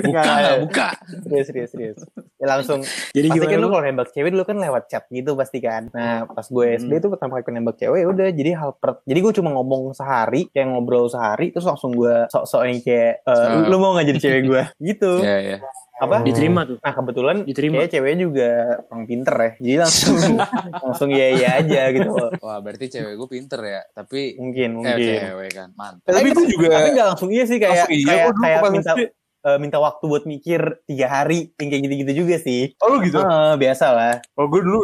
buka 0.00 0.22
Nggak, 0.24 0.56
buka 0.62 0.88
Serius 1.20 1.46
serius 1.46 1.70
serius. 1.70 1.98
ya 2.36 2.46
langsung 2.48 2.80
Jadi 3.10 3.26
pasti 3.28 3.46
kan 3.46 3.58
lu 3.58 3.68
kalau 3.68 3.82
nembak 3.82 4.08
cewek 4.10 4.30
dulu 4.30 4.44
kan 4.44 4.56
lewat 4.56 4.82
chat 4.86 5.04
gitu 5.08 5.30
pasti 5.34 5.58
kan 5.58 5.90
nah 5.90 6.26
pas 6.26 6.44
gue 6.44 6.66
SD 6.76 6.90
Hmm. 6.90 7.00
tuh 7.00 7.10
pertama 7.10 7.38
kali 7.38 7.54
nembak 7.54 7.76
cewek 7.76 8.02
udah 8.04 8.28
jadi 8.30 8.50
hal 8.56 8.70
per 8.74 9.02
jadi 9.04 9.18
gue 9.20 9.32
cuma 9.32 9.50
ngomong 9.52 9.92
sehari 9.92 10.48
kayak 10.48 10.68
ngobrol 10.68 11.06
sehari 11.06 11.50
terus 11.50 11.64
langsung 11.64 11.92
gue 11.92 12.26
sok-sok 12.28 12.62
yang 12.64 12.80
kayak 12.80 13.22
Ah. 13.24 13.62
lu 13.62 13.76
mau 13.76 13.92
gak 13.92 14.06
jadi 14.06 14.20
cewek 14.20 14.42
gue 14.44 14.62
gitu 14.88 15.12
Iya, 15.20 15.36
iya. 15.38 15.56
Apa 15.98 16.22
Diterima 16.22 16.62
tuh. 16.62 16.78
nah 16.78 16.92
kebetulan 16.94 17.36
Diterima. 17.42 17.74
kayak 17.82 17.90
ceweknya 17.90 18.18
juga 18.22 18.50
orang 18.86 19.04
pinter 19.10 19.34
ya 19.34 19.50
jadi 19.58 19.76
langsung 19.82 20.14
langsung 20.86 21.08
iya 21.10 21.26
iya 21.34 21.48
aja 21.58 21.82
gitu 21.90 22.10
Wah, 22.38 22.58
berarti 22.62 22.86
cewek 22.86 23.14
gue 23.18 23.28
pinter 23.28 23.60
ya. 23.60 23.82
Tapi 23.90 24.38
mungkin 24.38 24.68
eh, 24.68 24.76
mungkin 24.78 24.96
cewek 24.96 25.50
kan. 25.52 25.68
Mantap. 25.74 26.06
Tapi 26.06 26.26
itu 26.30 26.42
juga 26.54 26.66
tapi 26.78 26.88
nggak 26.94 27.08
langsung 27.14 27.30
iya 27.34 27.44
sih 27.44 27.58
kayak 27.58 27.86
iya 27.90 28.06
kayak, 28.06 28.26
kayak 28.38 28.58
pas 28.62 28.70
minta 28.70 28.92
eh, 28.94 29.58
minta 29.58 29.78
waktu 29.82 30.04
buat 30.06 30.24
mikir 30.24 30.60
tiga 30.86 31.06
hari 31.10 31.50
yang 31.58 31.68
kayak 31.68 31.82
gitu-gitu 31.88 32.12
juga 32.24 32.36
sih 32.38 32.72
Oh 32.78 32.94
lu 32.94 33.02
gitu? 33.02 33.18
Ah, 33.20 33.58
biasa 33.58 33.86
lah 33.90 34.14
Kalau 34.22 34.48
gue 34.48 34.62
dulu 34.62 34.80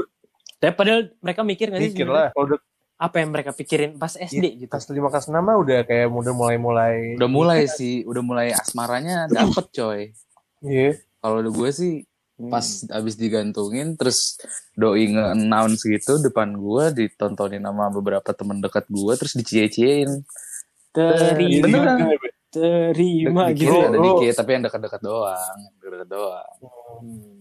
Tapi 0.59 0.73
padahal 0.75 1.01
mereka 1.23 1.41
mikir 1.47 1.67
gak 1.71 1.81
sih 1.81 1.91
mikir 1.95 2.09
lah. 2.11 2.29
Udah 2.35 2.59
apa 2.95 3.21
yang 3.21 3.35
mereka 3.35 3.51
pikirin 3.51 3.99
pas 3.99 4.15
SD 4.15 4.65
gitu. 4.65 4.71
kelas 4.71 4.87
lima 4.95 5.11
kelas 5.11 5.27
enam 5.29 5.43
mah 5.45 5.59
udah 5.59 5.83
kayak 5.83 6.09
udah 6.09 6.31
mulai-mulai. 6.31 7.19
Udah 7.19 7.29
mulai 7.29 7.67
sih, 7.67 8.07
udah 8.07 8.23
mulai 8.23 8.55
asmaranya 8.55 9.27
dapet 9.29 9.67
coy. 9.75 10.01
Iya. 10.63 11.04
Kalau 11.25 11.41
udah 11.41 11.53
gue 11.55 11.71
sih 11.73 11.95
Hmm. 12.35 12.51
pas 12.51 12.67
abis 12.91 13.15
digantungin 13.15 13.95
terus 13.95 14.35
doi 14.73 15.07
nge-announce 15.07 15.87
gitu 15.87 16.19
depan 16.19 16.51
gue 16.53 16.85
ditontonin 16.93 17.63
sama 17.63 17.87
beberapa 17.89 18.27
temen 18.29 18.59
dekat 18.59 18.85
gue 18.89 19.13
terus 19.15 19.33
dicie-ciein 19.35 20.27
terima, 20.91 21.63
Beneran. 21.63 22.11
terima 22.49 23.43
dikit 23.49 23.63
gitu. 23.65 23.79
ada 23.81 23.95
Lu- 23.95 24.19
dikit 24.19 24.35
tapi 24.35 24.51
yang 24.51 24.63
dekat-dekat 24.63 25.01
doang 25.01 25.59
dekat 25.79 26.09
doang 26.09 26.55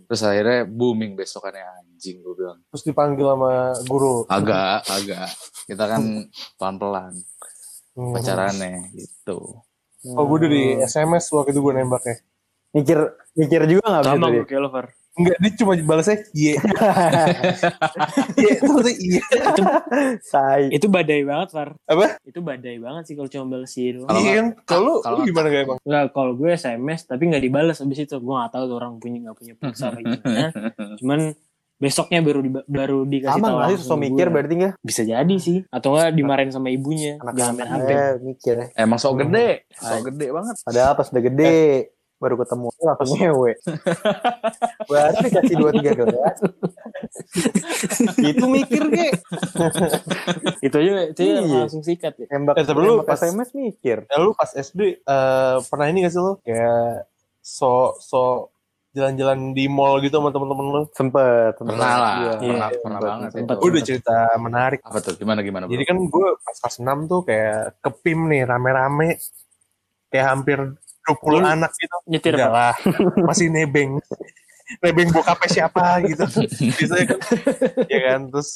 terus 0.05 0.21
akhirnya 0.21 0.59
booming 0.63 1.13
besokannya 1.13 1.65
anjing 1.65 2.21
gue 2.21 2.33
bilang 2.35 2.61
Terus 2.67 2.83
dipanggil 2.83 3.25
sama 3.27 3.51
guru. 3.83 4.29
agak 4.29 4.85
agak 4.85 5.25
kita 5.65 5.83
kan 5.87 6.01
pelan-pelan 6.55 7.17
Hmm. 7.93 8.09
pacarannya 8.11 8.93
gitu 8.93 9.57
Oh 10.07 10.25
gue 10.27 10.39
dari 10.39 10.63
SMS 10.77 11.31
waktu 11.31 11.49
itu 11.49 11.61
gue 11.61 11.73
nembaknya. 11.73 12.21
Mikir 12.73 12.97
mikir 13.33 13.61
juga 13.69 13.85
nggak 13.85 14.03
Sama 14.05 14.27
gue 14.33 14.45
kayak 14.45 14.61
lo, 14.61 14.69
Far. 14.73 14.87
Enggak, 15.13 15.37
dia 15.45 15.51
cuma 15.61 15.73
balasnya 15.77 16.17
iya. 16.33 16.53
Iya, 18.41 18.53
terus 18.65 18.87
iya. 18.97 19.21
Say. 20.25 20.73
Itu 20.73 20.89
badai 20.89 21.21
banget, 21.21 21.53
Far. 21.53 21.77
Apa? 21.85 22.17
Itu 22.25 22.41
badai 22.41 22.81
banget 22.81 23.03
sih 23.05 23.13
kalau 23.13 23.29
cuma 23.29 23.45
balas 23.45 23.77
itu. 23.77 24.01
Kalau 24.09 24.17
Iya 24.17 24.31
kan? 24.41 24.47
Kalau 24.65 24.93
lu, 25.05 25.21
gimana 25.29 25.47
gak 25.53 25.63
emang? 25.69 25.79
Enggak, 25.85 26.05
kalau 26.17 26.33
gue 26.33 26.49
SMS 26.57 27.05
tapi 27.05 27.29
nggak 27.29 27.43
dibalas 27.45 27.77
abis 27.85 28.09
itu. 28.09 28.17
Gue 28.17 28.33
nggak 28.33 28.51
tahu 28.57 28.63
tuh 28.65 28.75
orang 28.81 28.93
punya 28.97 29.17
nggak 29.29 29.37
punya 29.37 29.53
pulsa 29.53 29.93
apa 29.93 29.99
gimana. 30.01 30.49
Cuman 30.99 31.19
besoknya 31.77 32.19
baru 32.23 32.39
di, 32.39 32.49
baru 32.63 32.99
dikasih 33.03 33.37
sama 33.37 33.47
tahu 33.49 33.57
nggak 33.59 33.69
sih 33.69 33.77
ke 33.85 33.95
mikir 34.01 34.25
gue. 34.25 34.33
berarti 34.33 34.53
nggak 34.65 34.73
Bisa 34.81 35.01
jadi 35.05 35.35
sih. 35.37 35.57
Atau 35.69 35.93
nggak 35.93 36.09
dimarahin 36.17 36.49
sama 36.49 36.73
ibunya. 36.73 37.21
Jangan 37.21 37.53
main 37.53 37.69
HP. 37.69 37.89
eh, 37.93 38.13
mikir 38.17 38.55
ya 38.57 38.67
emang 38.81 38.97
sok 38.97 39.13
gede 39.21 39.69
sok 39.77 40.01
gede 40.09 40.27
banget 40.33 40.55
padahal 40.65 40.93
pas 40.97 41.07
udah 41.13 41.21
gede 41.21 41.57
baru 42.23 42.35
ketemu 42.39 42.67
langsung 42.79 43.19
ngewe 43.19 43.51
baru 44.85 45.17
dikasih 45.19 45.55
dua 45.55 45.71
tiga 45.73 45.91
gelas 45.93 46.37
itu 48.29 48.45
mikir 48.47 48.81
ke 48.87 49.07
Itu 50.61 50.75
aja, 50.77 50.91
itu 51.05 51.19
aja 51.21 51.33
Iya. 51.35 51.59
langsung 51.61 51.83
sikat 51.83 52.13
ya. 52.15 52.25
tembak 52.27 52.55
Eh, 52.55 52.63
tapi 52.63 52.79
lu 52.79 53.03
pas- 53.03 53.19
SMS 53.19 53.51
mikir 53.53 53.97
Ya, 54.05 54.17
lu 54.17 54.31
pas 54.31 54.49
SD 54.49 54.79
eh, 54.97 55.55
pernah 55.67 55.85
ini 55.85 56.01
gak 56.01 56.13
sih 56.13 56.21
lu? 56.21 56.33
Kayak 56.39 57.07
so 57.39 57.69
so 57.99 58.47
jalan-jalan 58.89 59.51
di 59.51 59.65
mall 59.67 59.99
gitu 59.99 60.15
sama 60.15 60.29
temen-temen 60.29 60.65
lu? 60.65 60.81
sempet, 60.91 61.51
sempet. 61.53 61.73
pernah 61.73 61.93
lah 61.93 62.13
Iya. 62.15 62.33
pernah 62.39 62.69
pernah 62.69 62.69
sempet, 62.93 63.01
banget 63.03 63.29
sempet. 63.33 63.55
itu. 63.55 63.65
Udah 63.65 63.81
cerita 63.83 64.15
menarik. 64.37 64.79
apa 64.81 64.97
tuh 64.99 65.13
gimana 65.13 65.39
gimana 65.41 65.63
bro 65.65 65.73
Jadi 65.73 65.83
kan 65.83 65.97
gue 65.99 66.27
pas 66.39 66.55
kelas 66.57 66.75
6 66.77 66.97
tuh 67.03 67.21
kayak 67.23 67.59
ke 67.77 67.89
PIM 67.99 68.19
nih 68.27 68.41
rame-rame. 68.43 69.09
Kayak 70.07 70.27
hampir 70.29 70.59
20 71.03 71.29
Lu 71.29 71.37
anak 71.43 71.71
gitu. 71.75 71.97
Nyetir 72.07 72.33
Enggak 72.35 72.51
apa? 72.51 72.57
lah. 72.57 72.73
Masih 73.27 73.47
nebeng. 73.51 73.99
nebeng 74.79 75.09
bokapnya 75.11 75.49
siapa 75.51 75.99
gitu. 76.07 76.23
Biasanya 76.79 77.05
kan. 77.11 77.19
ya 77.91 77.99
kan. 78.07 78.19
Terus 78.31 78.49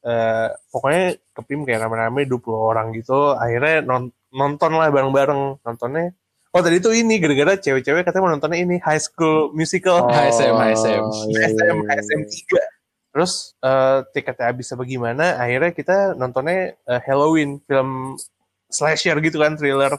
eh, 0.00 0.46
pokoknya 0.72 1.04
ke 1.20 1.40
PIM 1.44 1.60
kayak 1.68 1.80
rame-rame 1.84 2.24
20 2.24 2.40
orang 2.56 2.86
gitu. 2.96 3.36
Akhirnya 3.36 3.84
non- 3.84 4.14
nonton 4.32 4.72
lah 4.74 4.88
bareng-bareng. 4.88 5.60
Nontonnya. 5.60 6.16
Oh 6.50 6.58
tadi 6.58 6.82
tuh 6.82 6.90
ini 6.90 7.22
gara-gara 7.22 7.54
cewek-cewek 7.54 8.02
katanya 8.02 8.22
mau 8.26 8.32
nontonnya 8.34 8.58
ini 8.58 8.82
High 8.82 8.98
School 8.98 9.54
Musical. 9.54 10.10
HSM, 10.10 10.50
HSM. 10.50 11.04
HSM, 11.30 11.76
iya. 11.78 11.94
HSM 11.94 12.20
3. 12.26 13.14
Terus 13.14 13.54
eh, 13.62 13.98
tiketnya 14.10 14.50
habis 14.50 14.66
apa 14.70 14.82
gimana, 14.82 15.38
akhirnya 15.38 15.70
kita 15.70 15.96
nontonnya 16.18 16.74
eh, 16.74 17.00
Halloween, 17.06 17.62
film 17.62 18.18
slasher 18.66 19.14
gitu 19.22 19.38
kan, 19.38 19.54
thriller. 19.54 19.94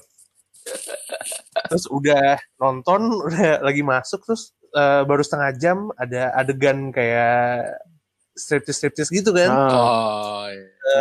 Terus 1.69 1.85
udah 1.91 2.39
nonton, 2.57 3.01
udah 3.27 3.61
lagi 3.61 3.81
masuk, 3.85 4.23
terus 4.25 4.55
eh, 4.73 5.01
baru 5.05 5.21
setengah 5.21 5.51
jam 5.59 5.77
ada 5.99 6.31
adegan 6.37 6.89
kayak 6.89 7.77
striptease-striptease 8.33 9.11
gitu 9.11 9.35
kan. 9.35 9.49
Ah, 9.51 9.67
oh 9.69 10.45
iya. 10.49 10.99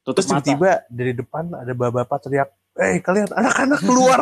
Tutup 0.00 0.24
Terus 0.24 0.26
tiba-tiba 0.32 0.70
dari 0.88 1.12
depan 1.12 1.52
ada 1.52 1.72
bapak-bapak 1.76 2.18
teriak, 2.24 2.50
Eh 2.78 3.02
kalian 3.02 3.28
anak-anak 3.34 3.80
keluar. 3.82 4.20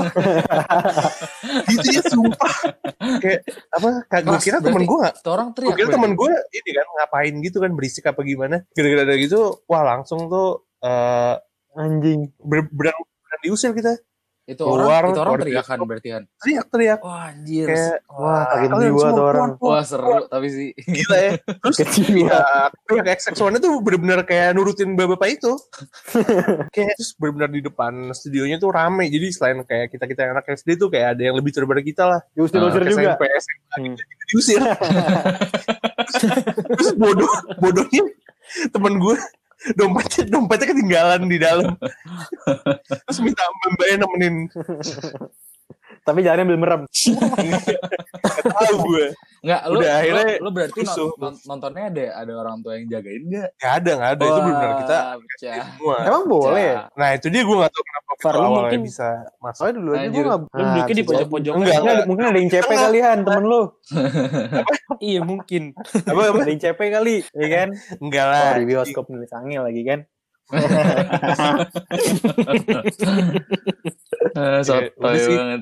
gitu 1.70 1.88
ya 1.94 2.02
sumpah. 2.08 2.54
Kayak 3.20 3.44
apa? 3.76 3.90
Gue 4.02 4.24
Keras, 4.24 4.42
kira 4.42 4.58
temen 4.64 4.82
gue 4.88 4.98
orang 5.28 5.48
Gue 5.52 5.56
teriak 5.60 5.74
kira 5.76 5.86
berarti. 5.86 5.96
temen 6.00 6.12
gue 6.16 6.32
ini 6.56 6.70
kan 6.72 6.86
ngapain 6.96 7.34
gitu 7.44 7.58
kan 7.60 7.70
berisik 7.76 8.04
apa 8.08 8.20
gimana. 8.24 8.56
Gara-gara 8.72 9.04
ada 9.04 9.14
gitu, 9.20 9.62
wah 9.68 9.82
langsung 9.84 10.32
tuh 10.32 10.64
eh 10.80 11.34
anjing 11.76 12.32
ber 12.40 12.64
berang, 12.72 12.98
berang 12.98 13.40
diusir 13.44 13.70
kita. 13.76 14.00
Itu 14.48 14.64
keluar, 14.64 15.04
orang 15.04 15.12
itu 15.12 15.20
orang 15.20 15.34
teriakan 15.38 15.76
berarti 15.84 16.08
kan 16.08 16.22
Teriak-teriak. 16.40 16.98
wah 16.98 17.28
anjir 17.28 17.66
Kayak, 17.68 17.96
Wah, 18.08 18.42
kalian 18.48 18.70
jiwa 18.80 19.06
tuh 19.12 19.22
orang. 19.22 19.50
keluar, 19.54 19.68
wah 19.68 19.82
seru 19.84 20.04
keluar. 20.08 20.22
tapi 20.26 20.46
sih 20.48 20.68
Gila 20.74 21.18
ya. 21.18 21.32
Terus 21.36 21.76
ya, 22.08 22.42
pihak 22.82 23.06
XX1 23.14 23.52
itu 23.54 23.68
bener-bener 23.78 24.20
kayak 24.24 24.48
nurutin 24.52 24.96
bapak-bapak 24.96 25.28
itu. 25.36 25.52
kayak 26.74 26.92
terus 26.96 27.12
bener-bener 27.14 27.50
di 27.52 27.62
depan 27.62 27.92
studionya 28.10 28.56
tuh 28.56 28.72
rame. 28.72 29.04
Jadi 29.06 29.26
selain 29.28 29.60
kayak 29.62 29.92
kita-kita 29.92 30.20
yang 30.24 30.32
anak 30.34 30.48
SD 30.48 30.68
tuh 30.74 30.88
kayak 30.88 31.12
ada 31.12 31.22
yang 31.22 31.36
lebih 31.36 31.52
daripada 31.52 31.80
kita 31.80 32.02
lah. 32.06 32.20
diusir-usir 32.32 32.80
Kayak 32.80 32.92
juga 32.96 33.10
SMP, 33.12 33.22
SMA 33.28 33.56
Hmm. 33.68 33.84
gitu, 33.84 34.00
gitu, 34.00 34.24
diusir. 34.32 34.60
terus 36.72 36.90
bodoh, 36.96 37.28
bodohnya 37.58 38.02
temen 38.72 38.96
gue 38.96 39.16
dompetnya 39.78 40.22
dompetnya 40.30 40.66
ketinggalan 40.70 41.22
di 41.26 41.38
dalam. 41.38 41.74
terus 43.06 43.18
minta 43.22 43.42
mbaknya 43.74 43.96
nemenin. 44.06 44.36
Tapi 46.08 46.20
jalannya 46.20 46.46
belum 46.46 46.60
merem 46.60 46.82
Gak 46.88 48.56
tahu 48.56 48.76
gue. 48.86 49.06
nggak 49.38 49.60
lu 49.66 49.78
Udah, 49.78 49.92
akhirnya 49.94 50.24
lu, 50.34 50.40
lu 50.40 50.50
berarti 50.50 50.80
non- 50.80 50.88
rusuh. 50.90 51.10
non- 51.16 51.40
nontonnya 51.44 51.84
ada 51.86 52.04
ada 52.16 52.32
orang 52.34 52.58
tua 52.58 52.72
yang 52.74 52.88
jagain 52.88 53.22
nggak 53.24 53.48
Gak 53.54 53.72
ada, 53.78 53.90
gak 53.94 54.10
ada. 54.10 54.24
itu 54.24 54.40
benar 54.42 54.70
kita 54.78 54.96
Wah, 54.98 55.14
pecah. 55.20 55.54
semua. 55.68 55.96
emang 56.02 56.24
boleh. 56.26 56.70
Nah 56.92 57.08
itu 57.12 57.26
dia 57.28 57.42
gue 57.42 57.56
gak 57.56 57.70
tahu 57.70 57.84
kenapa 57.84 58.06
Far, 58.18 58.34
lu 58.34 58.40
awalnya 58.40 58.58
mungkin- 58.64 58.82
bisa 58.82 59.08
masuk. 59.38 59.54
soalnya 59.54 59.76
dulu 59.76 59.90
aja 59.90 59.98
gue 60.00 60.06
Anjir. 60.08 60.24
nggak 60.24 60.40
Lu 60.40 60.48
duduknya 60.58 60.82
di 60.88 60.94
bisa 60.96 61.08
pojok-pojok. 61.08 61.44
jadi. 61.46 61.54
Enggak, 61.54 61.76
mungkin, 61.76 61.92
ada, 61.92 62.02
mungkin 62.04 62.24
ada 62.26 62.38
yang 62.38 62.50
CP 62.50 62.70
kalian 62.72 63.18
temen 63.22 63.44
lu 63.44 63.62
Iya 65.08 65.20
mungkin. 65.22 65.62
Apa, 66.02 66.20
apa? 66.26 66.40
ada 66.40 66.50
yang 66.50 66.62
CP 66.64 66.80
kali 66.90 67.14
ya 67.22 67.48
kan 67.48 67.68
Enggak 67.98 68.24
oh, 68.24 68.32
lah. 68.32 68.52
di 68.56 68.66
bioskop 68.66 69.04
nulis 69.06 69.30
angin 69.30 69.60
lagi 69.60 69.82
kan 69.82 70.00
Eh, 74.30 74.60
sotoy 74.62 75.16
sih. 75.18 75.34
banget 75.34 75.60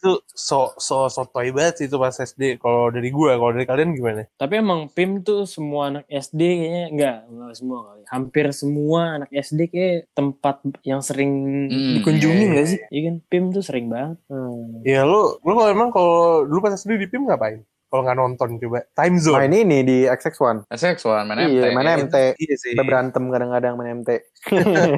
Itu 0.00 0.24
so, 0.26 0.72
so, 0.74 1.06
so 1.06 1.28
toy 1.28 1.52
banget 1.52 1.74
sih 1.76 1.86
itu 1.86 1.94
pas 1.94 2.08
SD. 2.10 2.56
Kalau 2.56 2.88
dari 2.88 3.08
gue, 3.08 3.30
kalau 3.30 3.52
dari 3.52 3.68
kalian 3.68 3.92
gimana? 3.92 4.24
Tapi 4.32 4.56
emang 4.56 4.88
PIM 4.88 5.20
tuh 5.20 5.44
semua 5.44 5.92
anak 5.92 6.08
SD 6.08 6.40
kayaknya 6.40 6.84
enggak, 6.88 7.16
enggak 7.28 7.52
semua 7.52 7.78
kali. 7.84 8.02
Hampir 8.08 8.44
semua 8.50 9.00
anak 9.14 9.28
SD 9.28 9.60
kayak 9.68 10.08
tempat 10.10 10.56
yang 10.82 11.00
sering 11.00 11.32
Hmm, 11.68 12.00
dikunjungi 12.00 12.32
iya, 12.34 12.48
enggak 12.48 12.64
iya. 12.64 12.72
sih? 12.72 12.80
Iya 12.88 13.00
kan 13.06 13.16
PIM 13.28 13.44
tuh 13.50 13.60
sering 13.60 13.86
banget. 13.86 14.16
hmm. 14.26 14.82
Ya 14.82 15.04
lu, 15.04 15.36
lu 15.38 15.52
kalau 15.52 15.68
emang 15.68 15.88
kalau 15.90 16.18
dulu 16.42 16.58
pas 16.60 16.72
SD 16.72 16.96
di 16.96 17.04
PIM 17.04 17.28
ngapain? 17.28 17.60
Kalau 17.86 18.00
nggak 18.00 18.16
nonton 18.16 18.48
coba. 18.56 18.80
Time 18.94 19.18
zone. 19.18 19.36
main 19.36 19.52
ini 19.52 19.78
di 19.82 19.98
XX1 20.06 20.62
SX1 20.70 21.26
main 21.26 21.42
MT 21.42 21.58
iya 21.58 21.74
main 21.74 21.90
MT 22.00 22.16
Iya 22.38 22.54
sih. 22.56 22.70
kita 22.72 22.86
berantem 22.86 23.26
kadang-kadang 23.28 23.74
main 23.74 23.98
MT 23.98 24.10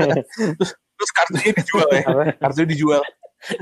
Terus 0.93 1.11
kartunya 1.11 1.51
dijual 1.53 1.89
ya. 1.91 2.03
Kartunya 2.39 2.69
dijual. 2.69 3.03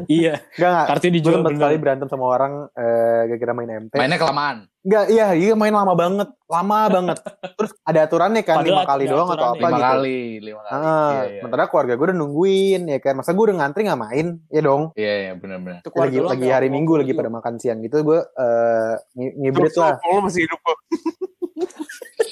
Iya 0.06 0.34
Enggak 0.50 0.70
enggak. 0.70 0.86
kartu 0.86 1.02
Gue 1.02 1.14
dijual 1.14 1.34
sempat 1.34 1.46
bener 1.46 1.58
sekali 1.58 1.76
berantem 1.76 2.08
sama 2.08 2.24
orang 2.26 2.52
eh 2.72 3.20
gara-gara 3.26 3.52
main 3.54 3.70
MT. 3.82 3.92
Mainnya 3.94 4.16
kelamaan. 4.16 4.56
Enggak, 4.80 5.04
iya, 5.06 5.26
iya 5.32 5.52
main 5.52 5.70
lama 5.70 5.92
banget, 5.92 6.28
lama 6.46 6.78
banget. 6.88 7.18
Terus 7.52 7.72
ada 7.82 8.00
aturannya 8.00 8.40
kan 8.40 8.56
Padahal 8.56 8.72
lima 8.72 8.82
kali 8.86 9.04
doang 9.06 9.28
atau 9.28 9.46
apa 9.46 9.58
Lima 9.58 9.68
gitu. 9.70 9.84
kali, 9.84 10.20
lima 10.40 10.60
kali. 10.62 10.72
Ah, 10.72 10.80
Iya, 10.80 11.20
iya. 11.22 11.38
sementara 11.38 11.62
keluarga 11.66 11.92
gue 11.92 12.06
udah 12.06 12.18
nungguin 12.18 12.82
ya 12.86 12.98
kan. 12.98 13.14
Masa 13.14 13.30
gue 13.30 13.44
udah 13.44 13.56
ngantri 13.58 13.80
nggak 13.82 14.00
main? 14.00 14.26
Ya 14.48 14.60
dong. 14.62 14.82
Iya, 14.94 15.12
iya, 15.18 15.32
benar-benar. 15.34 15.80
Itu 15.80 15.90
keluarga 15.90 16.08
Lagi 16.10 16.18
lo 16.18 16.28
lagi 16.30 16.48
hari 16.50 16.68
Minggu 16.68 16.92
lagi 16.96 17.12
pada 17.12 17.28
makan 17.28 17.54
siang 17.56 17.80
gitu 17.80 18.00
gue 18.02 18.20
eh 18.24 18.92
ngi- 19.14 19.34
ngibrit 19.38 19.74
lah. 19.74 19.96
lo 19.98 20.20
masih 20.22 20.40
hidup 20.44 20.60
kok. 20.60 20.78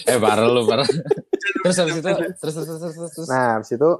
Eh, 0.06 0.16
parah 0.16 0.46
lu, 0.46 0.64
parah. 0.64 0.88
terus 1.62 1.76
habis 1.78 1.96
itu, 1.96 2.08
terus, 2.38 2.54
terus, 2.54 2.66
terus, 2.68 3.12
terus. 3.14 3.28
Nah, 3.28 3.58
habis 3.58 3.70
itu 3.70 3.90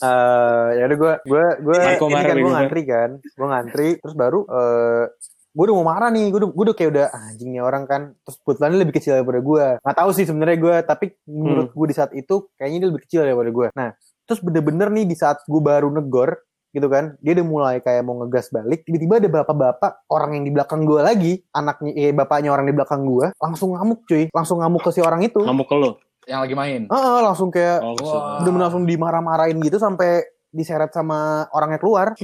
eh 0.00 0.68
ya 0.78 0.84
udah 0.88 0.98
gue 0.98 1.12
gue 1.26 1.44
gue 1.62 1.76
ini 1.78 2.14
kan 2.22 2.36
gue 2.36 2.52
ngantri 2.52 2.82
kan. 2.86 3.10
Gue 3.22 3.46
ngantri 3.48 3.88
terus 4.00 4.14
baru 4.14 4.40
eh 4.46 5.04
gue 5.50 5.64
udah 5.66 5.76
mau 5.82 5.86
marah 5.90 6.14
nih, 6.14 6.30
gue 6.30 6.38
udah, 6.46 6.50
gue 6.54 6.64
udah 6.70 6.76
kayak 6.78 6.90
udah 6.94 7.04
"Ah, 7.10 7.34
anjing 7.34 7.50
nih 7.50 7.62
orang 7.62 7.82
kan. 7.90 8.14
Terus 8.22 8.36
kebetulan 8.38 8.70
dia 8.70 8.80
lebih 8.86 8.94
kecil 8.94 9.12
daripada 9.18 9.40
gue. 9.42 9.64
Nggak 9.82 9.96
tahu 9.98 10.10
sih 10.14 10.24
sebenarnya 10.24 10.58
gue, 10.62 10.74
tapi 10.86 11.06
menurut 11.26 11.70
gue 11.74 11.86
di 11.90 11.96
saat 11.96 12.10
itu 12.14 12.34
kayaknya 12.54 12.78
dia 12.86 12.88
lebih 12.94 13.02
kecil 13.02 13.20
daripada 13.26 13.50
gue. 13.50 13.66
Nah, 13.74 13.88
terus 14.30 14.40
bener-bener 14.46 14.88
nih 14.94 15.04
di 15.10 15.16
saat 15.18 15.42
gue 15.42 15.58
baru 15.60 15.90
negor 15.90 16.38
gitu 16.70 16.86
kan, 16.86 17.18
dia 17.18 17.34
udah 17.34 17.46
mulai 17.50 17.76
kayak 17.82 18.06
mau 18.06 18.14
ngegas 18.22 18.54
balik. 18.54 18.86
Tiba-tiba 18.86 19.18
ada 19.18 19.26
bapak-bapak 19.42 20.06
orang 20.06 20.38
yang 20.38 20.44
di 20.46 20.52
belakang 20.54 20.86
gue 20.86 21.02
lagi, 21.02 21.32
anaknya, 21.50 21.90
eh 21.98 22.14
bapaknya 22.14 22.54
orang 22.54 22.70
di 22.70 22.74
belakang 22.78 23.02
gue, 23.02 23.34
langsung 23.42 23.74
ngamuk 23.74 24.06
cuy, 24.06 24.30
langsung 24.30 24.62
ngamuk 24.62 24.86
ke 24.86 24.90
si 24.94 25.02
orang 25.02 25.18
itu. 25.26 25.42
ngamuk 25.42 25.66
ke 25.66 25.74
lo 25.74 25.98
Yang 26.30 26.40
lagi 26.46 26.54
main. 26.54 26.80
Heeh, 26.86 27.18
langsung 27.20 27.50
kayak 27.50 27.82
oh, 27.82 27.94
bener-bener 28.38 28.64
langsung 28.70 28.84
dimarah-marahin 28.86 29.58
gitu 29.58 29.76
sampai 29.76 30.22
diseret 30.50 30.90
sama 30.90 31.50
orangnya 31.50 31.78
keluar. 31.78 32.14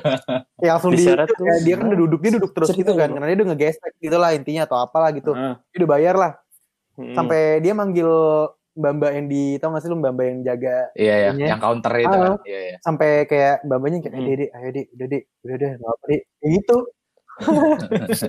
ya 0.64 0.76
langsung 0.76 0.92
di, 0.92 1.00
Diseret 1.00 1.28
tuh. 1.32 1.44
ya, 1.44 1.56
dia 1.64 1.74
kan 1.76 1.88
udah 1.88 2.00
duduk 2.04 2.20
dia 2.20 2.32
duduk 2.36 2.52
terus 2.52 2.68
Cerita 2.68 2.92
gitu 2.92 2.92
kan 2.96 3.08
karena 3.12 3.26
dia 3.28 3.36
udah 3.40 3.48
ngegesek 3.52 3.92
gitu 3.96 4.16
lah 4.16 4.30
intinya 4.32 4.62
atau 4.64 4.76
apalah 4.76 5.08
gitu. 5.12 5.32
Ah. 5.32 5.56
Dia 5.72 5.78
udah 5.84 5.90
bayar 5.90 6.14
lah. 6.16 6.32
Hmm. 6.96 7.12
Sampai 7.12 7.60
dia 7.60 7.72
manggil 7.72 8.08
mbak-mbak 8.76 9.10
yang 9.16 9.26
di 9.26 9.56
tau 9.56 9.72
gak 9.72 9.80
sih 9.80 9.88
lu 9.88 9.96
mbak-mbak 9.96 10.26
yang 10.28 10.40
jaga 10.44 10.76
Iya, 10.92 11.14
iya, 11.16 11.28
Iya. 11.32 11.46
yang 11.56 11.60
counter 11.60 11.92
itu 11.96 12.12
Ah. 12.12 12.20
kan. 12.20 12.32
Iya, 12.44 12.60
iya. 12.60 12.76
sampai 12.84 13.10
kayak 13.24 13.54
mbak-mbaknya 13.64 13.98
kayak 14.04 14.12
eh, 14.12 14.20
Hmm. 14.20 14.36
dek, 14.36 14.50
ayo 14.52 14.68
dek, 14.72 14.86
udah 14.92 15.06
dek, 15.08 15.22
udah 15.40 15.56
deh, 15.56 15.70
nggak 15.76 15.92
apa 15.92 16.04
dek, 16.08 16.22
kayak 16.36 16.50
gitu. 16.60 16.76
Habis 17.36 18.22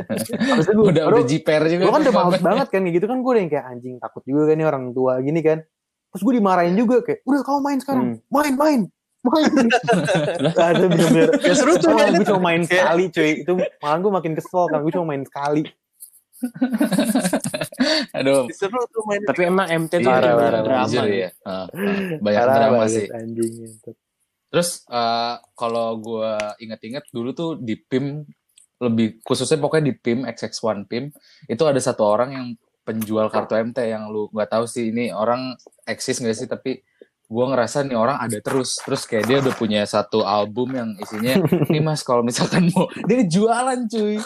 itu 0.64 0.74
gue, 0.74 0.88
udah 0.92 1.04
udah 1.08 1.24
jiper 1.24 1.62
juga. 1.66 1.84
gue 1.84 1.94
kan 1.94 2.02
udah 2.04 2.16
males 2.16 2.42
banget 2.42 2.68
kan 2.68 2.80
kayak 2.82 2.96
gitu 2.96 3.06
kan 3.06 3.18
gue 3.20 3.32
udah 3.32 3.42
yang 3.42 3.52
kayak 3.52 3.66
anjing 3.66 3.96
takut 3.98 4.24
juga 4.24 4.42
kan 4.46 4.56
nih 4.56 4.68
orang 4.68 4.86
tua 4.92 5.14
gini 5.20 5.40
kan. 5.40 5.60
Terus 6.08 6.22
gue 6.22 6.34
dimarahin 6.36 6.74
juga 6.74 6.98
kayak, 7.02 7.20
udah 7.24 7.42
kamu 7.42 7.60
main 7.62 7.80
sekarang, 7.80 8.06
Hmm. 8.06 8.18
main, 8.28 8.54
main, 8.56 8.80
main. 9.24 9.52
Lah, 10.40 10.68
itu 10.74 10.86
bener-bener. 10.88 11.30
Ya 11.38 11.54
seru 11.54 11.74
tuh 11.76 11.90
Oh, 11.90 12.00
gue 12.00 12.26
cuma 12.26 12.42
main 12.46 12.64
sekali 12.64 13.04
cuy. 13.08 13.32
Itu 13.44 13.52
malah 13.78 13.98
gue 14.04 14.12
makin 14.14 14.34
kesel 14.34 14.64
kan 14.68 14.80
gue 14.82 14.92
cuma 14.92 15.08
main 15.10 15.24
sekali. 15.24 15.64
Aduh. 18.14 18.46
Seru 18.52 18.80
tuh 18.88 19.04
mainnya. 19.06 19.28
tapi 19.28 19.42
emang 19.44 19.68
MT 19.68 19.94
tuh 19.96 20.06
Iya, 20.06 20.14
Parah, 20.14 20.34
parah, 20.36 20.62
drama 20.62 20.86
jujur 20.86 21.06
ya. 21.06 21.18
ya. 21.18 21.30
Ah, 21.42 21.52
ah. 21.52 21.66
Banyak 22.20 22.42
Parah 22.42 22.56
drama 22.56 22.76
banget, 22.78 22.92
sih. 22.94 23.06
Anjing 23.10 23.52
gitu. 23.68 23.90
Terus 24.48 24.70
eh, 24.88 25.34
kalau 25.54 25.88
gue 25.98 26.32
inget-inget 26.60 27.04
dulu 27.10 27.30
tuh 27.34 27.50
di 27.58 27.76
PIM 27.76 28.24
lebih 28.78 29.22
khususnya 29.26 29.58
pokoknya 29.58 29.90
di 29.90 29.94
PIM 29.98 30.20
XX1 30.30 30.86
PIM 30.86 31.10
itu 31.50 31.64
ada 31.66 31.82
satu 31.82 32.06
orang 32.06 32.30
yang 32.34 32.48
penjual 32.88 33.28
kartu 33.28 33.60
MT 33.60 33.78
yang 33.84 34.08
lu 34.08 34.32
nggak 34.32 34.48
tahu 34.48 34.64
sih 34.64 34.96
ini 34.96 35.12
orang 35.12 35.60
eksis 35.84 36.24
nggak 36.24 36.38
sih 36.38 36.48
tapi 36.48 36.80
gue 37.28 37.46
ngerasa 37.52 37.84
nih 37.84 38.00
orang 38.00 38.24
ada 38.24 38.40
terus 38.40 38.80
terus 38.80 39.04
kayak 39.04 39.28
dia 39.28 39.38
udah 39.44 39.56
punya 39.60 39.84
satu 39.84 40.24
album 40.24 40.72
yang 40.80 40.90
isinya 40.96 41.44
nih 41.74 41.84
mas 41.84 42.00
kalau 42.00 42.24
misalkan 42.24 42.72
mau 42.72 42.88
dia 43.04 43.28
jualan 43.28 43.84
cuy. 43.92 44.24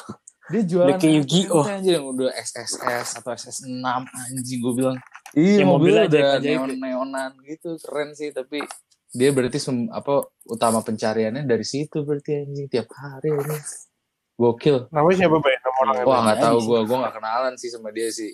Dia 0.52 0.68
jualan. 0.68 1.00
Kayak 1.00 1.24
Yu-Gi-Oh. 1.24 1.64
MT 1.64 1.72
anjing 1.80 1.96
yang 1.96 2.06
udah 2.12 2.30
SSS 2.36 3.24
atau 3.24 3.32
SS6 3.32 3.88
anjing 4.04 4.60
gue 4.60 4.74
bilang. 4.76 4.98
Iya 5.32 5.64
Ya, 5.64 5.66
mobil 5.66 5.96
mobilnya 5.96 6.04
aja 6.06 6.12
udah 6.12 6.32
aja 6.36 6.50
neon 6.52 6.72
neonan 6.76 7.32
gitu 7.48 7.80
keren 7.80 8.12
sih 8.12 8.36
tapi 8.36 8.60
dia 9.16 9.32
berarti 9.32 9.64
apa 9.92 10.28
utama 10.44 10.84
pencariannya 10.84 11.48
dari 11.48 11.64
situ 11.64 12.04
berarti 12.04 12.44
anjing 12.44 12.68
tiap 12.68 12.92
hari 12.92 13.32
ini 13.32 13.58
gokil 14.42 14.78
Namanya 14.90 15.16
siapa 15.20 15.38
Bay? 15.38 15.56
Nama 15.56 15.78
orangnya. 15.80 16.04
wah 16.04 16.20
nggak 16.24 16.40
tahu 16.40 16.58
gue 16.60 16.80
gue 16.84 16.98
nggak 16.98 17.14
kenalan 17.16 17.54
sih 17.56 17.70
sama 17.70 17.90
dia 17.90 18.10
sih 18.10 18.34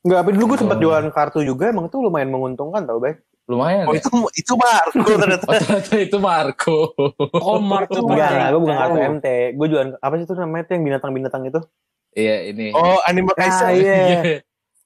Enggak, 0.00 0.18
tapi 0.18 0.30
dulu 0.32 0.44
gue 0.46 0.58
sempat 0.58 0.76
Oh. 0.76 0.82
jualan 0.82 1.08
kartu 1.10 1.40
juga 1.40 1.64
emang 1.68 1.86
itu 1.86 1.96
lumayan 1.96 2.28
menguntungkan 2.28 2.82
tau 2.82 2.98
baik. 2.98 3.20
lumayan 3.46 3.84
Oh 3.84 3.92
ya 3.92 3.98
itu 3.98 4.08
itu 4.32 4.52
Marco 4.54 5.02
ternyata. 5.12 5.44
oh 5.44 5.54
ternyata 5.56 5.92
itu 5.98 6.16
Marco 6.18 6.78
oh 7.36 7.56
tuh 7.86 8.02
Enggak, 8.04 8.28
enggak, 8.30 8.48
gue 8.48 8.60
bukan 8.60 8.76
kartu. 8.76 8.98
MT. 9.12 9.26
Gue 9.52 9.66
jualan 9.68 9.90
apa 9.96 10.14
sih 10.14 10.24
itu 10.24 10.34
namanya 10.34 10.62
tuh 10.64 10.72
yang 10.72 10.84
binatang-binatang 10.86 11.42
itu? 11.44 11.60
iya 12.10 12.36
ini 12.44 12.72
Oh 12.72 12.98
Animal 13.04 13.34
Ah, 13.34 13.38
Kaiser. 13.40 13.70
iya. 13.76 14.42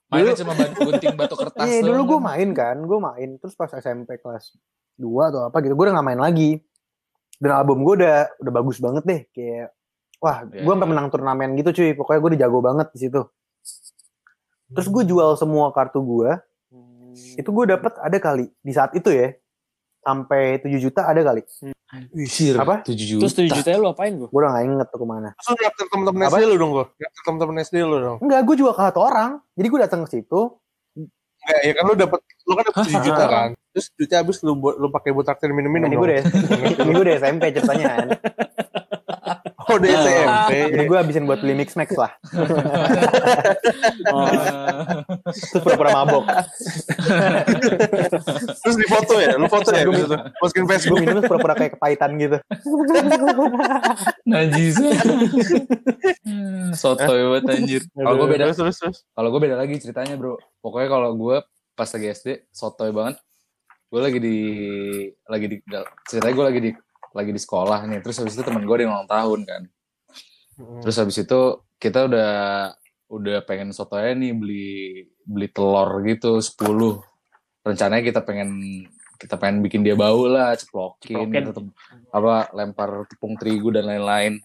mainnya 0.06 0.36
cuma 0.36 0.52
gunting 0.54 1.14
batu 1.14 1.34
kertas 1.34 1.64
Iya, 1.64 1.80
dulu 1.82 2.00
gue 2.06 2.20
main 2.20 2.48
kan, 2.52 2.76
gue 2.78 2.98
main 2.98 3.28
terus 3.36 3.52
pas 3.52 3.70
SMP 3.70 4.16
kelas 4.16 4.52
2 4.96 5.02
atau 5.24 5.40
apa 5.44 5.56
gitu, 5.58 5.72
gue 5.72 5.84
udah 5.84 5.94
gak 5.94 6.06
main 6.06 6.18
lagi. 6.18 6.60
Dan 7.34 7.50
album 7.52 7.82
gue 7.82 7.98
udah 7.98 8.16
udah 8.38 8.52
bagus 8.52 8.78
banget 8.78 9.02
deh, 9.02 9.20
kayak 9.30 9.72
wah, 10.24 10.40
Iya, 10.48 10.64
gue 10.64 10.72
sampai 10.72 10.86
iya. 10.88 10.92
menang 10.96 11.06
turnamen 11.12 11.50
gitu 11.60 11.70
cuy. 11.76 11.92
Pokoknya 11.92 12.20
gue 12.24 12.30
udah 12.32 12.40
jago 12.40 12.58
banget 12.64 12.86
di 12.96 12.98
situ. 13.04 13.20
Terus 14.72 14.88
gue 14.88 15.02
jual 15.04 15.36
semua 15.36 15.68
kartu 15.76 16.00
gue, 16.00 16.30
itu 17.36 17.46
gue 17.46 17.64
dapet 17.68 17.92
ada 18.00 18.16
kali 18.16 18.48
di 18.64 18.72
saat 18.72 18.96
itu 18.96 19.12
ya, 19.12 19.36
sampai 20.00 20.58
7 20.64 20.80
juta 20.80 21.04
ada 21.04 21.20
kali. 21.20 21.44
Anjir, 21.94 22.58
Apa? 22.58 22.82
7 22.82 22.90
juta. 22.96 23.22
terus 23.22 23.34
tujuh 23.38 23.54
juta 23.54 23.70
lu 23.78 23.86
apain 23.86 24.10
gue 24.10 24.26
Gue 24.26 24.40
udah 24.42 24.50
gak 24.50 24.64
inget 24.66 24.88
tuh 24.90 24.98
ke 24.98 25.06
mana. 25.06 25.30
Terus 25.38 25.46
lu 25.46 25.56
daftar 25.62 25.84
temen-temen? 25.92 26.20
SD 26.26 26.42
lu 26.50 26.56
dong 26.58 26.70
gue. 26.74 26.86
Daftar 26.90 27.22
temen-temen 27.22 27.54
SD 27.62 27.76
lu 27.86 27.96
dong. 28.02 28.18
Enggak, 28.18 28.40
gue 28.42 28.54
jual 28.58 28.72
ke 28.74 28.82
satu 28.82 29.00
orang. 29.04 29.30
Jadi 29.54 29.66
gue 29.70 29.80
datang 29.84 30.00
ke 30.02 30.08
situ, 30.10 30.40
Enggak, 31.44 31.60
ya 31.60 31.72
kan 31.76 31.82
lu 31.84 31.94
dapet 31.94 32.20
lu 32.48 32.52
kan 32.56 32.64
dapet 32.66 32.82
7 32.88 33.06
juta 33.06 33.22
Hah? 33.22 33.30
kan. 33.30 33.48
Terus 33.76 33.86
duitnya 33.94 34.18
habis 34.24 34.36
lu 34.42 34.52
buat 34.58 34.74
lu 34.80 34.88
pakai 34.90 35.10
buat 35.14 35.26
traktir 35.28 35.52
minum-minum. 35.54 35.86
ini 35.86 35.94
gue 35.94 36.08
deh, 36.08 36.22
ini 36.82 36.92
gue 36.94 37.04
deh 37.04 37.14
SMP 37.20 37.44
ceritanya 37.54 37.84
kan. 37.94 38.06
Oh, 39.74 39.82
udah 39.82 39.90
SMP. 39.90 40.52
Jadi 40.70 40.84
gue 40.86 40.98
habisin 41.02 41.24
buat 41.26 41.42
beli 41.42 41.54
mix 41.58 41.74
max 41.74 41.90
lah. 41.98 42.14
oh, 44.14 44.26
Terus 45.34 45.62
pura-pura 45.66 45.90
mabok. 45.90 46.24
Terus 48.62 48.76
di 48.78 48.86
foto 48.86 49.18
ya, 49.18 49.34
lu 49.34 49.50
foto 49.50 49.74
ya 49.74 49.82
gitu. 49.82 50.14
Masukin 50.14 50.62
gue 50.62 50.70
Facebook. 50.78 50.98
minum 51.02 51.18
terus 51.18 51.26
pura-pura 51.26 51.54
kayak 51.58 51.74
kepahitan 51.74 52.14
gitu. 52.22 52.38
Najis. 54.30 54.78
Soto 56.78 57.10
banget 57.10 57.44
anjir. 57.50 57.82
Kalau 57.90 58.14
gue 58.14 58.28
beda 58.30 58.54
terus 58.54 58.78
terus. 58.78 58.98
Kalau 59.10 59.28
gue 59.34 59.40
beda 59.42 59.58
lagi 59.58 59.74
ceritanya 59.82 60.14
bro. 60.14 60.38
Pokoknya 60.62 60.86
kalau 60.86 61.10
gue 61.18 61.42
pas 61.74 61.90
lagi 61.90 62.06
SD 62.14 62.46
sotoy 62.54 62.94
banget. 62.94 63.18
Gue 63.90 64.00
lagi 64.02 64.18
di 64.22 64.38
lagi 65.26 65.46
di 65.50 65.56
ceritanya 66.06 66.34
gue 66.38 66.46
lagi 66.46 66.60
di 66.62 66.70
lagi 67.14 67.30
di 67.30 67.40
sekolah 67.40 67.86
nih. 67.86 68.02
Terus 68.02 68.20
habis 68.20 68.34
itu 68.34 68.42
temen 68.42 68.66
gue 68.66 68.74
ada 68.74 68.82
yang 68.84 68.94
ulang 68.98 69.10
tahun 69.10 69.40
kan. 69.46 69.62
Terus 70.82 70.96
habis 70.98 71.16
itu 71.18 71.40
kita 71.78 72.06
udah 72.10 72.32
udah 73.10 73.38
pengen 73.46 73.70
sotonya 73.70 74.12
nih 74.18 74.32
beli 74.34 74.68
beli 75.22 75.48
telur 75.50 76.02
gitu 76.02 76.42
10. 76.42 77.00
Rencananya 77.64 78.04
kita 78.04 78.20
pengen 78.26 78.50
kita 79.14 79.40
pengen 79.40 79.64
bikin 79.64 79.80
dia 79.86 79.96
bau 79.96 80.26
lah, 80.28 80.52
ceplokin, 80.58 81.30
Ceplokin. 81.30 81.44
gitu, 81.48 81.60
apa 82.12 82.50
lempar 82.52 83.08
tepung 83.08 83.38
terigu 83.38 83.72
dan 83.72 83.88
lain-lain. 83.88 84.42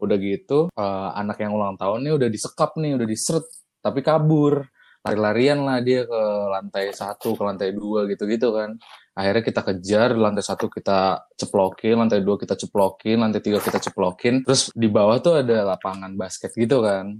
Udah 0.00 0.16
gitu 0.18 0.72
eh, 0.72 1.10
anak 1.14 1.38
yang 1.40 1.54
ulang 1.54 1.76
tahun 1.78 2.02
nih 2.02 2.12
udah 2.16 2.28
disekap 2.32 2.74
nih, 2.80 2.96
udah 2.98 3.06
diseret 3.06 3.46
tapi 3.84 4.00
kabur. 4.02 4.66
Lari-larian 5.06 5.62
lah 5.62 5.78
dia 5.78 6.02
ke 6.02 6.22
lantai 6.50 6.90
satu, 6.90 7.38
ke 7.38 7.42
lantai 7.46 7.70
dua 7.70 8.10
gitu-gitu 8.10 8.50
kan. 8.50 8.74
Akhirnya 9.16 9.42
kita 9.48 9.64
kejar, 9.64 10.12
lantai 10.12 10.44
satu 10.44 10.68
kita 10.68 11.24
ceplokin, 11.40 11.96
lantai 11.96 12.20
dua 12.20 12.36
kita 12.36 12.52
ceplokin, 12.52 13.16
lantai 13.24 13.40
tiga 13.40 13.64
kita 13.64 13.80
ceplokin. 13.80 14.44
Terus 14.44 14.68
di 14.76 14.92
bawah 14.92 15.16
tuh 15.24 15.40
ada 15.40 15.64
lapangan 15.72 16.12
basket 16.20 16.52
gitu 16.52 16.84
kan. 16.84 17.16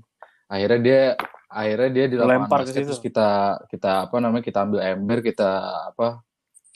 Akhirnya 0.52 0.78
dia 0.84 1.02
akhirnya 1.48 1.90
dia 1.96 2.06
di 2.12 2.16
lapangan 2.20 2.36
Lempar 2.44 2.60
ke 2.62 2.64
basket 2.68 2.84
terus 2.84 3.00
kita 3.00 3.28
kita 3.72 3.90
apa 4.12 4.16
namanya 4.20 4.44
kita 4.44 4.58
ambil 4.68 4.80
ember 4.84 5.18
kita 5.24 5.50
apa 5.94 6.20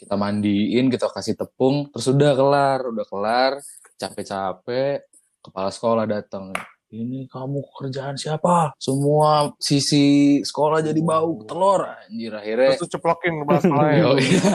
kita 0.01 0.15
mandiin 0.17 0.89
kita 0.89 1.13
kasih 1.13 1.37
tepung 1.37 1.93
terus 1.93 2.09
udah 2.09 2.33
kelar 2.33 2.81
udah 2.89 3.05
kelar 3.05 3.53
capek-capek 4.01 5.05
kepala 5.45 5.69
sekolah 5.69 6.05
datang 6.09 6.57
ini 6.91 7.31
kamu 7.31 7.63
kerjaan 7.71 8.19
siapa 8.19 8.75
semua 8.75 9.55
sisi 9.63 10.39
sekolah 10.43 10.83
jadi 10.83 10.99
bau 10.99 11.47
telur 11.47 11.87
anjir 11.87 12.35
akhirnya 12.35 12.75
Terus 12.75 12.91
ceplokin 12.91 13.35
kepala 13.47 13.59
sekolahnya. 13.63 13.99
Yo, 14.03 14.11
iya. 14.19 14.53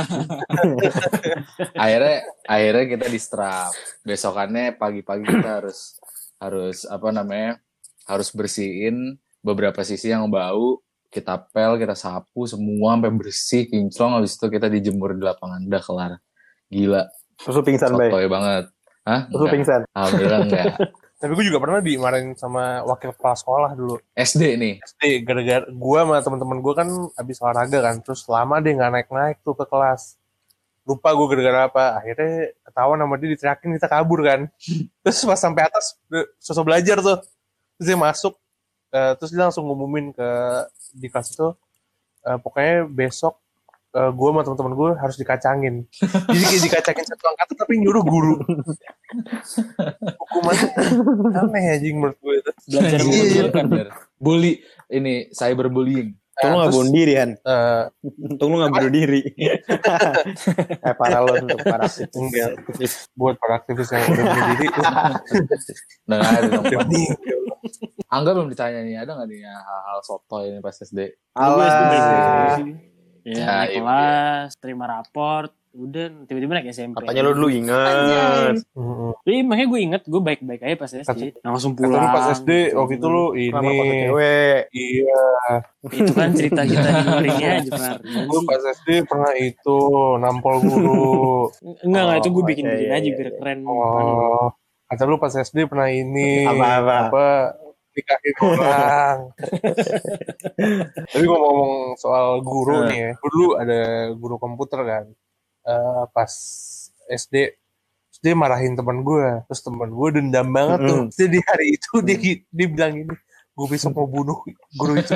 akhirnya 1.84 2.16
akhirnya 2.44 2.86
kita 2.92 3.06
distrap 3.08 3.72
besokannya 4.04 4.76
pagi-pagi 4.76 5.24
kita 5.24 5.50
harus 5.64 5.96
harus 6.44 6.84
apa 6.92 7.08
namanya 7.16 7.64
harus 8.04 8.30
bersihin 8.36 9.16
beberapa 9.40 9.80
sisi 9.88 10.12
yang 10.12 10.28
bau 10.28 10.84
kita 11.08 11.40
pel 11.56 11.80
kita 11.80 11.96
sapu 11.96 12.44
semua 12.44 13.00
sampai 13.00 13.12
bersih 13.16 13.64
kinclong 13.72 14.20
habis 14.20 14.36
itu 14.36 14.52
kita 14.52 14.68
dijemur 14.68 15.16
di 15.16 15.24
lapangan 15.24 15.64
udah 15.64 15.84
kelar 15.84 16.12
gila 16.68 17.08
Terus 17.36 17.64
pingsan, 17.64 17.96
Bay. 17.96 18.12
sotoy 18.12 18.28
banget 18.28 18.76
Hah? 19.06 19.30
Terus 19.30 19.48
pingsan. 19.54 19.82
Alhamdulillah 19.94 20.42
enggak. 20.50 20.66
Tapi 21.16 21.32
gue 21.32 21.46
juga 21.48 21.64
pernah 21.64 21.80
dimarahin 21.80 22.36
sama 22.36 22.84
wakil 22.84 23.16
kepala 23.16 23.36
sekolah 23.40 23.72
dulu. 23.72 23.96
SD 24.12 24.60
nih. 24.60 24.74
SD 24.84 25.24
gara-gara 25.24 25.66
gue 25.72 26.00
sama 26.04 26.20
teman-teman 26.20 26.60
gue 26.60 26.74
kan 26.76 26.88
abis 27.16 27.40
olahraga 27.40 27.80
kan, 27.80 27.96
terus 28.04 28.28
lama 28.28 28.60
deh 28.60 28.76
nggak 28.76 28.92
naik-naik 28.92 29.38
tuh 29.40 29.56
ke 29.56 29.64
kelas. 29.64 30.20
Lupa 30.84 31.16
gue 31.16 31.28
gara-gara 31.32 31.72
apa. 31.72 31.86
Akhirnya 32.04 32.52
ketahuan 32.68 33.00
sama 33.00 33.16
dia 33.16 33.30
diteriakin 33.32 33.70
kita 33.80 33.88
kabur 33.88 34.20
kan. 34.28 34.40
Terus 35.08 35.18
pas 35.24 35.40
sampai 35.40 35.64
atas 35.66 35.96
sosok 36.38 36.68
belajar 36.68 37.00
tuh. 37.00 37.24
Terus 37.80 37.86
dia 37.88 37.98
masuk, 38.00 38.34
eh, 38.92 39.14
terus 39.20 39.32
dia 39.36 39.44
langsung 39.44 39.68
ngumumin 39.68 40.16
ke 40.16 40.30
di 40.96 41.12
kelas 41.12 41.36
itu, 41.36 41.52
eh, 42.24 42.38
pokoknya 42.40 42.88
besok 42.88 43.36
eh, 43.96 44.12
gue 44.12 44.28
sama 44.30 44.42
teman-teman 44.44 44.74
gue 44.76 44.90
harus 44.96 45.16
dikacangin. 45.16 45.76
Jadi 46.28 46.44
kayak 46.44 46.64
dikacangin 46.68 47.06
satu 47.08 47.26
angkatan 47.32 47.56
tapi 47.56 47.74
nyuruh 47.80 48.04
guru. 48.04 48.36
Hukuman 50.20 50.56
aneh 51.34 51.64
anjing 51.74 51.96
menurut 51.96 52.18
gue 52.20 52.34
itu. 52.38 52.52
Belajar 52.70 53.00
Iya, 53.02 53.24
iya, 53.24 53.46
kan. 53.50 53.66
bener. 53.66 53.88
Bully 54.20 54.60
ini 54.90 55.32
cyberbullying. 55.32 56.14
Untung 56.36 56.52
lu 56.52 56.68
gak 56.68 56.76
bunuh 56.76 56.92
diri, 56.92 57.14
Han. 57.16 57.32
eh, 57.40 57.84
Untung 58.28 58.50
lu 58.52 58.58
gak 58.60 58.74
bunuh 58.76 58.92
diri. 58.92 59.22
eh, 60.84 60.96
parah 61.00 61.24
lo 61.24 61.32
untuk 61.40 61.64
parah. 61.64 61.88
enggak 61.88 62.50
buat 63.16 63.40
para 63.40 63.64
aktivis 63.64 63.88
yang 63.96 64.04
udah 64.04 64.26
bunuh 64.28 64.46
diri 64.52 64.68
Nah, 66.12 66.20
ada 66.20 66.60
dong. 66.60 66.68
Angga 68.12 68.36
belum 68.36 68.52
ditanya 68.52 68.84
nih, 68.84 69.00
ada 69.00 69.16
nggak 69.16 69.28
nih 69.32 69.48
hal-hal 69.48 70.00
soto 70.04 70.44
ini 70.44 70.60
pas 70.60 70.76
SD? 70.76 71.16
Alah. 71.40 72.60
Sih. 73.26 73.32
Ya, 73.32 73.42
Ya, 73.42 73.46
naik 73.58 73.68
iya. 73.68 73.80
kelas, 73.80 74.50
terima 74.56 74.86
raport, 74.88 75.50
udah 75.72 76.06
tiba-tiba 76.24 76.54
naik 76.54 76.70
SMP. 76.70 77.02
Katanya 77.02 77.22
lu 77.24 77.34
dulu 77.34 77.50
inget. 77.50 78.56
Iya, 79.26 79.42
makanya 79.42 79.68
gue 79.68 79.80
inget 79.82 80.02
gue 80.04 80.22
baik-baik 80.22 80.62
aja 80.62 80.76
pas 80.76 80.92
SD. 80.94 81.42
Langsung 81.42 81.74
Kata 81.74 81.82
pulang. 81.84 82.00
lu 82.00 82.08
pas 82.12 82.26
SD 82.32 82.50
waktu 82.72 82.94
itu 82.96 83.08
foto 83.08 83.24
ini 83.34 83.98
cewek. 84.06 84.60
iya 84.72 85.24
Itu 85.84 86.12
kan 86.14 86.30
cerita 86.32 86.62
kita 86.64 86.88
di 86.88 87.04
luringnya 87.10 87.50
aja, 87.60 87.72
Mar. 87.74 87.98
gue 88.00 88.42
pas 88.44 88.62
SD 88.62 88.90
pernah 89.04 89.34
itu 89.34 89.78
nampol 90.16 90.56
guru 90.62 91.50
Enggak, 91.82 92.02
enggak, 92.04 92.18
itu 92.18 92.30
gue 92.30 92.38
Oh, 92.38 92.48
bikin-bikin 92.48 92.86
iya, 92.86 92.96
aja 92.96 93.04
iya, 93.04 93.16
biar 93.16 93.28
iya. 93.28 93.36
keren. 93.36 93.60
oh 93.66 94.48
kata 94.86 95.02
lu 95.04 95.18
pas 95.18 95.34
SD 95.34 95.66
pernah 95.66 95.90
ini 95.90 96.46
Apa-apa? 96.46 96.94
apa 97.10 97.26
nikahin 97.96 98.36
orang. 98.46 99.18
Tapi 101.12 101.26
ngomong-ngomong 101.26 101.96
soal 101.96 102.40
guru 102.42 102.76
Nah. 102.78 102.88
nih 102.88 103.00
ya 103.00 103.12
dulu 103.18 103.46
ada 103.56 103.80
guru 104.14 104.36
komputer 104.36 104.80
kan. 104.84 105.06
Eh, 105.66 106.04
pas 106.12 106.32
SD 107.08 107.36
terus 108.06 108.20
dia 108.22 108.34
marahin 108.34 108.74
teman 108.74 109.02
gue 109.02 109.44
terus 109.46 109.60
teman 109.60 109.90
gue 109.90 110.08
dendam 110.14 110.48
banget 110.48 110.80
tuh. 110.84 110.98
Mm-mm. 111.02 111.08
Terus 111.10 111.18
dia 111.18 111.30
di 111.30 111.40
hari 111.42 111.68
itu 111.74 111.92
dia, 112.02 112.18
dia 112.46 112.68
bilang 112.68 112.94
ini 112.96 113.16
gue 113.56 113.68
besok 113.68 113.92
mau 113.94 114.06
bunuh 114.06 114.36
guru 114.74 114.94
itu. 114.96 115.16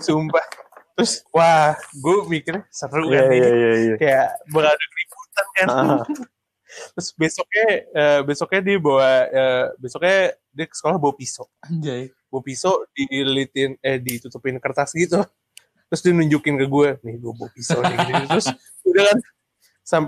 Sumpah. 0.00 0.44
Terus 0.94 1.26
wah 1.28 1.74
gue 1.92 2.16
mikirnya 2.28 2.62
seru 2.70 3.10
Iya, 3.10 3.18
kan 3.18 3.32
iya, 3.32 3.48
ini. 3.48 3.58
iya, 3.58 3.70
iya. 3.74 3.94
kayak 3.98 4.26
bakal 4.48 4.70
ada 4.70 4.84
keributan 4.86 5.46
kan. 5.50 5.66
Ah. 5.66 6.02
Terus 6.90 7.08
besoknya 7.12 7.66
eh, 7.86 8.20
besoknya 8.22 8.60
dia 8.60 8.76
bawa 8.78 9.08
eh, 9.24 9.64
besoknya 9.76 10.18
dia 10.48 10.64
ke 10.64 10.74
sekolah 10.74 10.96
bawa 10.96 11.12
pisau 11.12 11.46
Anjay. 11.60 12.10
bawa 12.26 12.42
pisau 12.42 12.72
dililitin 12.90 13.76
eh 13.78 13.96
ditutupin 13.96 14.56
kertas 14.56 14.90
gitu 14.90 15.22
terus 15.84 16.00
dia 16.00 16.10
nunjukin 16.10 16.54
ke 16.56 16.66
gue 16.66 16.88
nih 17.00 17.14
gue 17.16 17.32
bawa 17.32 17.50
pisau 17.50 17.78
nih 17.78 17.96
gini. 18.00 18.24
terus 18.28 18.46
udah 18.82 19.04
kan 19.06 19.18
sam 19.80 20.04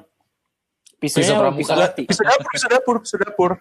Pisau 0.97 1.21
pramuka. 1.37 1.93
pisau 2.03 2.25
dapur 2.25 2.49
pisau 2.51 2.69
dapur 2.69 2.97
pisau 2.99 3.19
dapur 3.19 3.53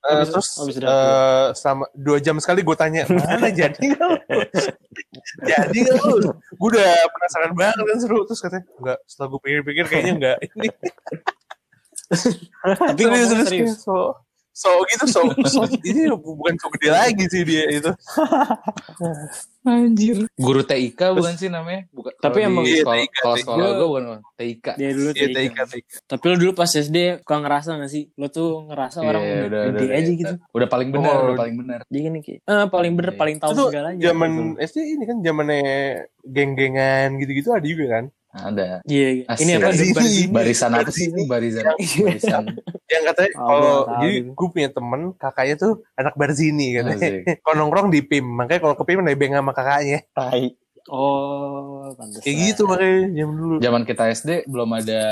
Eh, 0.00 0.08
Oh, 0.08 0.16
pisau- 0.16 0.32
terus 0.32 0.48
oh, 0.56 0.64
eh, 0.80 1.48
sama 1.52 1.84
dua 1.92 2.16
jam 2.18 2.32
sekali 2.36 2.64
gue 2.64 2.72
tanya 2.72 3.04
mana 3.04 3.52
jadi 3.52 3.76
nggak 3.76 4.00
lu? 4.00 4.16
jadi 5.44 5.76
nggak 5.76 5.96
lu 6.00 6.32
gue 6.32 6.68
udah 6.70 6.88
penasaran 7.06 7.52
banget 7.52 7.76
kan 7.76 7.98
seru 8.00 8.24
terus 8.24 8.40
katanya 8.40 8.64
enggak 8.78 8.98
setelah 9.04 9.28
gue 9.28 9.40
pikir-pikir 9.42 9.84
kayaknya 9.86 10.12
enggak 10.14 10.36
ini 10.48 10.68
Tapi 12.90 13.00
ngomong 13.00 13.44
serius. 13.44 13.80
so 13.80 14.14
so 14.50 14.68
gitu 14.86 15.06
so, 15.06 15.20
so 15.46 15.62
ini 15.88 16.10
bukan 16.10 16.54
so 16.54 16.66
gede 16.70 16.90
lagi 16.90 17.24
sih 17.26 17.42
dia 17.42 17.64
itu 17.70 17.90
Anjir. 19.60 20.24
Guru 20.34 20.64
TIK 20.64 20.96
bukan 21.12 21.36
sih 21.36 21.52
namanya? 21.52 21.84
Bukan. 21.92 22.16
Tapi 22.16 22.38
emang- 22.40 22.64
di 22.64 22.72
Iya, 22.72 22.80
sekolah, 22.80 22.96
TIK, 22.96 23.12
kalau 23.14 23.36
TIK. 23.36 23.42
sekolah 23.44 23.68
gue 23.70 23.86
bukan 23.86 24.04
TIK. 24.34 24.66
Dia 24.72 24.90
dulu 24.90 25.10
TIK. 25.12 25.28
TIK, 25.30 25.56
TIK. 25.68 25.84
Tapi 26.08 26.24
lo 26.24 26.34
dulu 26.34 26.52
pas 26.54 26.70
SD 26.70 26.96
suka 27.20 27.36
ngerasa 27.36 27.68
gak 27.76 27.92
sih? 27.92 28.04
Lo 28.14 28.26
tuh 28.28 28.64
ngerasa 28.64 28.98
orang 29.02 29.20
Iya, 29.20 29.34
udah, 29.36 29.44
udah, 29.44 29.62
gede 29.68 29.84
udah, 29.84 29.92
aja 29.92 30.00
udah. 30.02 30.16
gitu. 30.16 30.34
Udah 30.56 30.68
paling 30.70 30.88
benar, 30.90 31.12
Oh. 31.12 31.20
udah 31.22 31.36
paling 31.36 31.56
benar. 31.56 31.78
Dia 31.86 32.00
kan 32.00 32.12
kayak, 32.18 32.40
eh 32.40 32.66
paling 32.66 32.92
bener, 32.96 33.12
Iya. 33.12 33.20
paling 33.20 33.36
tahu 33.36 33.52
segalanya. 33.68 34.00
zaman 34.00 34.30
gitu. 34.32 34.56
SD 34.64 34.76
ini 34.88 35.04
kan 35.04 35.16
zamannya 35.20 35.60
geng-gengan 36.24 37.08
gitu-gitu 37.16 37.48
ada 37.50 37.66
juga 37.66 37.84
kan 37.90 38.04
Ada. 38.30 38.78
Iya, 38.84 39.08
iya. 39.12 39.24
Asik. 39.26 39.42
ini 39.42 39.52
apa? 39.52 39.64
Barzini. 39.68 40.22
Barisan 40.30 40.70
apa 40.72 40.90
sih 40.90 41.06
ini? 41.06 41.26
Barisan. 41.26 41.64
Barisan. 41.98 42.44
yang 42.86 43.02
katanya 43.04 43.30
Oh, 43.36 43.46
kalau 43.48 43.72
jadi 43.96 44.14
gitu. 44.16 44.30
gue 44.32 44.48
punya 44.50 44.68
temen 44.68 45.00
kakaknya 45.14 45.54
tuh 45.56 45.72
anak 45.94 46.14
Barzini 46.14 46.66
katanya 46.72 46.98
Asik. 47.00 47.22
kalau 47.42 47.56
nongkrong 47.56 47.88
di 47.88 48.00
PIM 48.00 48.22
makanya 48.24 48.60
kalau 48.60 48.74
ke 48.74 48.84
PIM 48.84 49.00
nebeng 49.00 49.30
sama 49.32 49.50
kakaknya 49.50 50.06
Tai. 50.10 50.54
Oh, 50.88 51.86
pantesan. 51.92 52.22
kayak 52.24 52.36
gitu 52.40 52.62
makanya 52.64 52.98
zaman 53.12 53.34
dulu 53.36 53.54
Zaman 53.58 53.82
kita 53.84 54.02
SD 54.10 54.30
belum 54.44 54.70
ada 54.72 55.02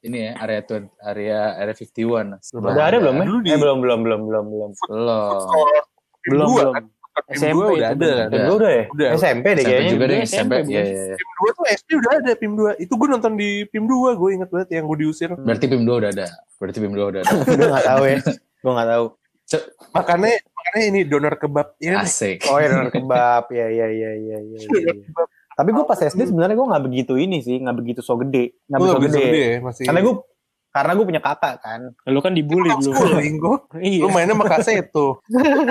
ini 0.00 0.18
ya 0.24 0.32
area 0.38 0.60
tuh 0.60 0.78
area 0.98 1.38
area 1.56 1.74
51. 1.74 2.40
Belum 2.50 2.62
Udah 2.64 2.84
ada 2.84 2.96
belum 2.98 3.14
ya? 3.14 3.24
Di- 3.38 3.50
Eh 3.50 3.58
belum 3.58 3.78
belum 3.78 4.00
belum 4.00 4.20
belum 4.24 4.44
belum. 4.48 4.70
Belum. 4.86 5.42
Belum, 6.24 6.48
belum. 6.50 6.72
kan 6.72 6.84
SMP 7.30 7.52
dua 7.52 7.66
udah 7.68 7.88
ada 7.88 7.94
belum. 7.96 8.16
kan 8.16 8.28
Dan 8.30 8.40
gue 8.40 8.56
udah 8.56 8.72
ya? 8.72 8.84
Udah. 8.88 9.08
SMP 9.14 9.46
deh 9.50 9.62
SMP 9.62 9.68
kayaknya. 9.68 9.90
juga 9.90 10.04
deh 10.04 10.18
SMP. 10.20 10.30
SMP, 10.30 10.52
Iya, 10.70 10.82
iya, 10.82 11.02
iya. 11.04 11.16
PIM 11.16 11.30
2 11.36 11.50
tuh 11.52 11.64
SD 11.68 11.88
udah 11.94 12.10
ada 12.16 12.32
PIM 12.40 12.52
2 12.54 12.80
itu 12.80 12.92
gue 12.94 13.08
nonton 13.08 13.32
di 13.34 13.50
PIM 13.66 13.84
2 13.84 14.20
gue 14.20 14.28
inget 14.32 14.48
banget 14.48 14.68
yang 14.72 14.84
gue 14.86 14.98
diusir 14.98 15.28
Berarti 15.34 15.64
PIM 15.66 15.82
2 15.82 16.00
udah 16.00 16.10
ada. 16.10 16.26
Berarti 16.56 16.78
PIM 16.78 16.92
2 16.92 17.10
udah 17.10 17.20
ada. 17.20 17.32
gue 17.44 17.68
gak 17.68 17.86
tahu 17.86 18.02
ya. 18.04 18.18
Gue 18.60 18.72
gak 18.72 18.88
tahu. 18.88 19.06
makanya 19.90 20.30
makanya 20.38 20.82
ini 20.86 21.00
donor 21.02 21.34
kebab 21.34 21.68
ya? 21.76 22.00
Asik. 22.00 22.46
Oh 22.46 22.56
ya 22.56 22.70
donor 22.70 22.88
kebab. 22.88 23.50
Ya 23.50 23.66
ya 23.66 23.86
ya 23.90 24.10
ya 24.14 24.38
ya. 24.38 24.58
ya, 24.62 24.78
ya. 24.86 25.22
Tapi 25.52 25.70
gue 25.70 25.84
pas 25.84 25.98
SD 25.98 26.30
sebenarnya 26.30 26.54
gue 26.54 26.68
gak 26.68 26.84
begitu 26.84 27.12
ini 27.14 27.42
sih. 27.42 27.58
Gak 27.58 27.74
begitu 27.74 28.00
so 28.00 28.14
gede. 28.16 28.54
Gak 28.64 28.78
Gue 28.78 28.86
begitu 28.88 29.02
bisa 29.02 29.18
gede. 29.18 29.26
gede 29.28 29.42
ya 29.42 29.58
masih 29.60 29.84
Karena 29.84 30.00
gue 30.00 30.14
karena 30.70 30.92
gue 30.92 31.02
punya 31.04 31.18
kakak 31.18 31.54
kan. 31.58 31.80
Lo 32.04 32.18
kan 32.18 32.30
dibully 32.30 32.70
dulu. 32.72 32.94
Gue 33.36 33.56
Iya. 33.76 34.00
lu 34.00 34.08
mainnya 34.08 34.32
sama 34.32 34.46
kaseto 34.46 35.18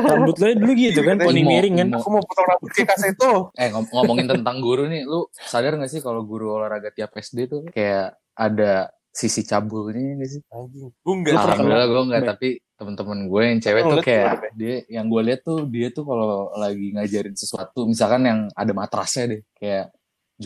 Rambut 0.01 0.35
lo 0.35 0.45
dulu 0.53 0.71
gitu 0.73 0.99
kan, 1.01 1.15
poni 1.17 1.41
miring 1.41 1.75
kan. 1.77 1.87
aku 1.93 2.07
mau 2.09 2.19
potong 2.19 2.47
rambut 2.47 2.69
kayak 2.69 2.87
kaseto 2.89 3.31
Eh 3.53 3.69
ngom- 3.69 3.87
ngomongin 3.89 4.27
tentang 4.29 4.59
guru 4.59 4.85
nih, 4.85 5.03
lu 5.03 5.23
sadar 5.33 5.75
gak 5.75 5.87
sih 5.87 5.99
kalau 5.99 6.21
guru 6.21 6.53
olahraga 6.53 6.89
tiap 6.89 7.11
SD 7.13 7.47
tuh 7.47 7.61
kayak 7.65 8.15
ada 8.33 8.87
sisi 9.09 9.41
cabulnya 9.41 10.15
gak 10.17 10.29
sih? 10.29 10.41
anjing 10.49 10.91
gue 10.93 11.13
enggak 11.13 11.33
Lu 11.33 11.39
Alhamdulillah 11.41 11.87
gue 11.87 12.01
nggak, 12.05 12.21
Baik. 12.21 12.29
tapi 12.29 12.49
temen-temen 12.71 13.19
gue 13.25 13.41
yang 13.45 13.59
cewek 13.59 13.81
Oh, 13.81 13.89
tuh 13.89 13.95
lu 13.95 14.03
kayak 14.05 14.31
dia, 14.53 14.75
yang 14.87 15.05
gue 15.05 15.21
lihat 15.21 15.41
tuh 15.41 15.59
dia 15.65 15.87
tuh 15.89 16.03
kalau 16.03 16.27
lagi 16.53 16.91
ngajarin 16.93 17.33
sesuatu, 17.33 17.83
misalkan 17.83 18.21
yang 18.23 18.39
ada 18.53 18.71
matrasnya 18.71 19.23
deh, 19.29 19.41
kayak 19.53 19.91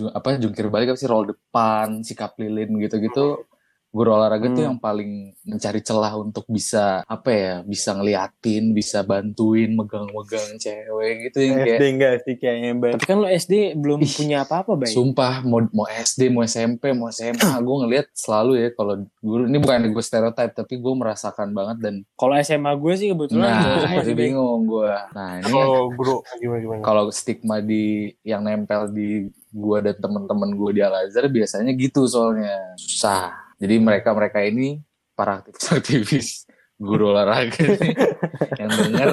apa 0.09 0.27
jungkir 0.35 0.65
balik 0.67 0.89
apa 0.89 0.97
sih 0.97 1.05
roll 1.05 1.25
depan, 1.27 2.01
sikap 2.01 2.33
lilin 2.35 2.73
gitu-gitu. 2.79 3.45
Guru 3.93 4.09
olahraga 4.09 4.49
tuh 4.49 4.65
Hmm. 4.65 4.69
yang 4.73 4.79
paling 4.81 5.11
mencari 5.45 5.79
celah 5.79 6.17
untuk 6.17 6.49
bisa 6.49 7.05
apa 7.05 7.29
ya, 7.29 7.53
bisa 7.61 7.93
ngeliatin, 7.93 8.73
bisa 8.73 9.05
bantuin, 9.05 9.69
megang-megang 9.69 10.57
cewek 10.57 11.29
gitu 11.29 11.37
yang 11.39 11.55
kayak 11.61 11.77
SD 11.77 11.83
enggak 11.85 12.13
sih 12.25 12.35
kayaknya. 12.35 12.71
Bang. 12.73 12.91
Tapi 12.97 13.05
kan 13.05 13.17
lo 13.21 13.29
SD 13.29 13.53
belum 13.77 13.99
Ih. 14.01 14.09
punya 14.09 14.37
apa-apa, 14.41 14.73
Bay. 14.73 14.89
Sumpah 14.89 15.45
mau 15.45 15.61
mau 15.69 15.85
SD 15.85 16.33
mau 16.33 16.41
SMP 16.41 16.89
mau 16.91 17.13
SMA 17.13 17.37
gue 17.61 17.75
ngeliat 17.85 18.07
selalu 18.11 18.51
ya 18.57 18.69
kalau 18.73 18.95
guru 19.21 19.45
ini 19.45 19.57
bukan 19.57 19.85
gue 19.85 20.01
stereotype 20.01 20.53
tapi 20.55 20.81
gue 20.81 20.93
merasakan 20.95 21.53
banget 21.53 21.77
dan 21.79 21.95
Kalau 22.15 22.33
SMA 22.41 22.73
gue 22.73 22.93
sih 22.97 23.07
kebetulan 23.13 23.45
nah 23.45 23.93
itu 24.01 24.17
bingung 24.17 24.65
gue 24.65 24.89
nah 25.11 25.37
ini 25.37 25.51
oh 25.51 25.91
guru 25.91 26.25
gimana 26.39 26.59
gimana 26.59 26.81
kalau 26.81 27.13
stigma 27.13 27.59
di 27.59 28.09
yang 28.23 28.41
nempel 28.41 28.89
di 28.89 29.27
gue 29.51 29.77
dan 29.79 29.95
temen-temen 29.95 30.49
gue 30.51 30.69
di 30.71 30.81
Al 30.81 31.05
Azhar 31.05 31.29
biasanya 31.29 31.75
gitu 31.75 32.07
soalnya 32.07 32.73
susah 32.73 33.42
jadi 33.63 33.75
mereka 33.79 34.11
mereka 34.11 34.39
ini 34.41 34.83
para 35.13 35.39
aktivis-aktivis 35.39 36.43
guru 36.75 37.09
olahraga 37.09 37.53
nih 37.55 37.95
yang 38.59 38.69
denger 38.69 39.11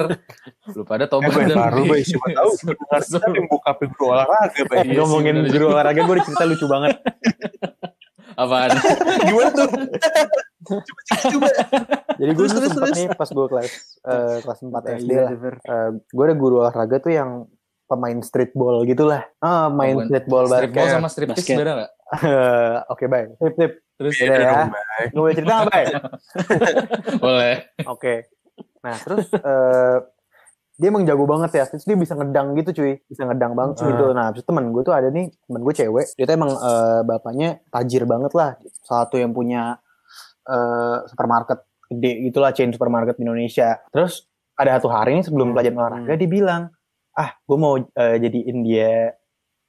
lu 0.69 0.83
pada 0.83 1.05
eh 1.05 1.09
tobat 1.09 1.31
bay, 1.31 1.45
dan 1.45 1.55
baru 1.61 1.81
bay 1.85 2.01
siapa 2.01 2.27
tahu 2.29 2.51
dengar 2.67 3.01
kita 3.01 3.41
buka 3.47 3.69
guru 3.87 4.05
olahraga 4.11 4.61
bay 4.65 4.77
Eh, 4.77 4.85
Iya 4.89 4.99
ngomongin 4.99 5.35
bener 5.37 5.49
guru 5.49 5.65
olahraga 5.69 6.01
gue 6.01 6.15
cerita 6.21 6.43
lucu 6.43 6.65
banget. 6.65 6.99
apaan 8.33 8.71
gimana 9.21 9.51
tuh 9.51 9.67
coba 9.67 10.81
coba 10.81 10.99
coba 11.27 11.47
Jadi 12.13 12.31
gue 12.31 12.45
Terus, 12.45 12.53
dulu 12.53 12.67
terus. 12.81 12.93
nih 12.93 13.07
pas 13.11 13.29
gue 13.29 13.45
kelas 13.45 13.69
eh, 14.03 14.37
kelas 14.41 14.59
4 14.61 14.71
SD 14.97 15.09
Iya, 15.09 15.21
lah. 15.21 15.31
Fer. 15.37 15.55
gue 16.07 16.23
ada 16.23 16.35
guru 16.35 16.55
olahraga 16.59 16.97
tuh 16.97 17.11
yang 17.11 17.29
pemain 17.83 18.15
streetball 18.19 18.83
gitulah. 18.83 19.27
Ah, 19.37 19.67
main 19.67 19.99
streetball 20.01 20.47
basket. 20.47 20.87
sama 20.89 21.07
strip 21.07 21.27
Basket. 21.29 21.59
beda 21.59 21.73
gak? 21.77 21.91
Eh, 22.21 22.75
Oke, 22.87 23.03
baik. 23.05 23.35
Sip, 23.37 23.53
sip. 23.53 23.71
Terus 24.01 24.15
Udah 24.17 24.33
ya. 24.35 24.53
Bay. 24.65 25.03
Gue 25.07 25.21
boleh 25.21 25.35
cerita 25.35 25.51
nggak, 25.53 25.67
Bay? 25.67 25.85
Boleh. 27.23 27.53
Oke. 27.85 28.13
Nah, 28.81 28.97
terus 28.97 29.29
eh, 29.29 29.97
dia 30.75 30.87
emang 30.89 31.05
jago 31.05 31.23
banget 31.23 31.51
ya. 31.53 31.65
Terus 31.65 31.85
dia 31.85 31.93
bisa 31.93 32.13
ngedang 32.13 32.57
gitu, 32.57 32.73
cuy. 32.73 32.97
Bisa 33.05 33.21
ngedang 33.23 33.53
banget 33.53 33.77
Ah. 33.77 33.87
gitu. 33.87 34.05
Nah, 34.11 34.27
terus 34.31 34.41
temen 34.43 34.65
gue 34.69 34.81
tuh 34.81 34.91
ada 34.91 35.07
nih, 35.07 35.29
temen 35.29 35.61
gue 35.61 35.73
cewek. 35.75 36.05
Dia 36.11 36.25
tuh 36.25 36.33
emang 36.33 36.51
eh, 36.51 37.01
bapaknya 37.03 37.49
tajir 37.69 38.03
banget 38.03 38.33
lah. 38.33 38.57
Salah 38.81 39.05
satu 39.05 39.15
yang 39.15 39.31
punya 39.31 39.77
eh, 40.43 40.97
supermarket 41.05 41.61
gede 41.87 42.11
gitulah, 42.25 42.49
chain 42.49 42.73
supermarket 42.73 43.13
di 43.15 43.23
Indonesia. 43.23 43.77
Terus 43.87 44.25
ada 44.57 44.77
satu 44.77 44.89
hari 44.89 45.13
nih 45.15 45.25
sebelum 45.25 45.47
Hmm. 45.47 45.55
pelajaran 45.55 45.77
olahraga, 45.77 46.13
dia 46.15 46.29
bilang, 46.31 46.61
ah, 47.13 47.37
gue 47.37 47.57
mau 47.57 47.77
eh, 47.77 48.17
jadiin 48.17 48.57
dia 48.61 49.13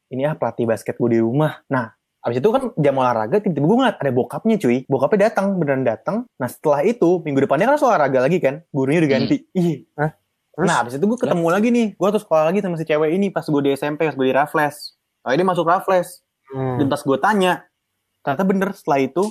ini 0.09 0.23
ah 0.23 0.33
pelatih 0.33 0.65
basket 0.65 0.95
gue 0.95 1.11
di 1.11 1.21
rumah. 1.21 1.61
Nah, 1.69 1.93
Abis 2.23 2.39
itu 2.39 2.49
kan 2.55 2.71
jam 2.79 2.95
olahraga, 2.95 3.43
tiba-tiba 3.43 3.67
gue 3.67 3.79
ngeliat 3.83 3.99
ada 3.99 4.13
bokapnya 4.15 4.55
cuy. 4.63 4.87
Bokapnya 4.87 5.27
datang, 5.31 5.59
beneran 5.59 5.83
datang. 5.83 6.17
Nah 6.39 6.47
setelah 6.47 6.87
itu, 6.87 7.19
minggu 7.27 7.43
depannya 7.43 7.67
kan 7.67 7.75
harus 7.75 7.83
olahraga 7.83 8.23
lagi 8.23 8.39
kan. 8.39 8.63
Gurunya 8.71 9.03
udah 9.03 9.11
ganti. 9.11 9.37
Ih. 9.59 9.83
Hah? 9.99 10.15
Terus? 10.55 10.67
Nah 10.71 10.77
abis 10.87 10.95
itu 11.01 11.05
gue 11.09 11.19
ketemu 11.19 11.47
lagi 11.51 11.69
nih. 11.75 11.87
Gue 11.99 12.09
tuh 12.15 12.23
sekolah 12.23 12.45
lagi 12.47 12.63
sama 12.63 12.79
si 12.79 12.87
cewek 12.87 13.11
ini 13.11 13.35
pas 13.35 13.43
gue 13.43 13.63
di 13.67 13.75
SMP, 13.75 14.07
pas 14.07 14.15
gue 14.15 14.27
di 14.31 14.35
Raffles. 14.37 14.95
Oh 15.27 15.35
dia 15.35 15.43
masuk 15.43 15.67
Raffles. 15.67 16.23
Hmm. 16.55 16.79
Dan 16.79 16.87
pas 16.87 17.03
gue 17.03 17.19
tanya, 17.19 17.67
ternyata 18.23 18.45
bener 18.47 18.69
setelah 18.77 19.01
itu, 19.03 19.25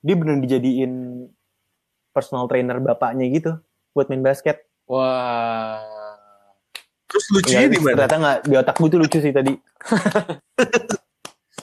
dia 0.00 0.16
bener 0.16 0.40
dijadiin 0.40 0.92
personal 2.16 2.48
trainer 2.48 2.80
bapaknya 2.80 3.28
gitu. 3.28 3.52
Buat 3.92 4.08
main 4.08 4.24
basket. 4.24 4.64
Wah. 4.88 5.84
Terus 7.10 7.24
lucunya 7.34 7.66
Ya, 7.66 7.68
di 7.68 7.78
mana? 7.82 8.06
ternyata 8.06 8.16
nggak 8.16 8.38
di 8.46 8.54
otak 8.54 8.76
gue 8.78 8.88
tuh 8.88 9.00
lucu 9.02 9.18
sih 9.20 9.34
tadi. 9.34 9.52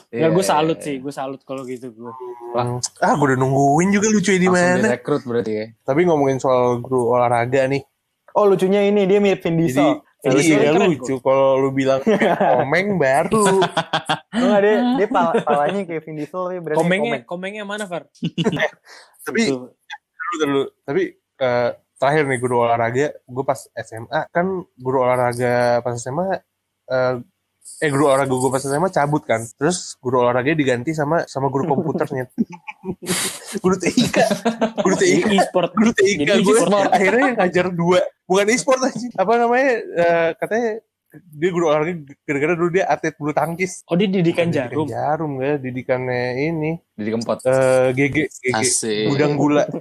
ya 0.08 0.32
gue 0.32 0.40
Iya, 0.40 0.50
salut 0.50 0.78
iya, 0.80 0.84
sih, 0.84 0.94
iya. 0.96 1.02
gue 1.04 1.12
salut 1.12 1.40
kalau 1.44 1.62
gitu 1.68 1.92
gue. 1.92 2.12
Hmm. 2.56 2.80
Ah, 3.04 3.12
gue 3.12 3.26
udah 3.28 3.38
nungguin 3.38 3.92
juga 3.92 4.08
di 4.08 4.48
Langsung 4.48 4.52
mana. 4.56 4.84
direkrut 4.88 5.22
berarti 5.28 5.52
ya. 5.52 5.64
Tapi 5.84 6.00
ngomongin 6.08 6.40
soal 6.40 6.80
guru 6.80 7.12
olahraga 7.12 7.68
nih. 7.68 7.84
Oh 8.32 8.48
lucunya 8.48 8.84
ini, 8.88 9.04
dia 9.04 9.20
mirip 9.20 9.44
Vin 9.44 9.60
Jadi 9.60 9.62
Diesel. 9.68 9.90
Diesel 10.18 10.60
iya 10.64 10.72
lucu 10.74 11.14
kalau 11.22 11.62
lu 11.62 11.70
bilang 11.70 12.02
komeng 12.58 12.98
baru. 12.98 13.62
Enggak, 14.34 14.58
dia, 14.64 14.74
dia 14.98 15.08
pal 15.08 15.28
palanya 15.44 15.80
kayak 15.86 16.02
Vin 16.08 16.16
Diesel 16.18 16.42
tapi 16.48 16.60
berarti 16.64 16.78
Komengnya, 16.80 17.18
komengnya 17.28 17.64
mana 17.68 17.84
Far? 17.84 18.08
Tapi 19.28 19.40
Itu. 19.44 19.70
dulu 19.70 20.34
dulu. 20.42 20.62
Tapi 20.88 21.02
eh, 21.20 21.70
terakhir 21.98 22.22
nih 22.26 22.38
guru 22.40 22.54
olahraga, 22.64 23.06
gue 23.14 23.44
pas 23.46 23.60
SMA 23.76 24.20
kan 24.32 24.46
guru 24.74 24.98
olahraga 25.04 25.84
pas 25.84 25.94
SMA 26.00 26.40
eh, 26.90 27.14
eh 27.78 27.88
guru 27.88 28.10
olahraga 28.10 28.30
gue 28.30 28.50
pas 28.50 28.58
SMA 28.58 28.88
cabut 28.88 29.22
kan. 29.22 29.44
Terus 29.54 29.94
guru 29.98 30.22
olahraga 30.22 30.50
diganti 30.50 30.90
sama 30.90 31.22
sama 31.24 31.46
guru 31.46 31.68
komputernya. 31.68 32.26
guru 33.64 33.76
TIK. 33.76 34.16
Guru 34.80 34.94
TIK. 34.94 35.24
E-sport. 35.30 35.70
Guru 35.72 35.90
TIK 35.92 36.18
Jadi 36.24 36.42
gue 36.42 36.56
e-sport. 36.56 36.90
akhirnya 36.90 37.22
yang 37.30 37.38
ngajar 37.38 37.66
dua. 37.70 38.00
Bukan 38.24 38.46
e-sport 38.50 38.80
aja. 38.82 39.08
Apa 39.14 39.32
namanya? 39.36 39.70
eh, 39.78 40.28
katanya 40.36 40.70
dia 41.08 41.48
guru 41.48 41.72
olahraga 41.72 41.92
gara-gara 42.22 42.52
dulu 42.52 42.68
dia 42.68 42.84
atlet 42.84 43.16
bulu 43.16 43.32
tangkis. 43.32 43.80
Oh 43.88 43.96
dia 43.96 44.10
didikan 44.10 44.52
jarum. 44.52 44.84
Jarum 44.84 45.40
ya, 45.40 45.56
didikannya 45.56 46.22
ini 46.36 46.76
Jadi 46.98 47.08
kempot. 47.14 47.38
eh 47.46 47.96
GG, 47.96 48.16
GG. 48.28 48.54
Asik. 48.58 49.06
Gudang 49.14 49.38
gula. 49.38 49.64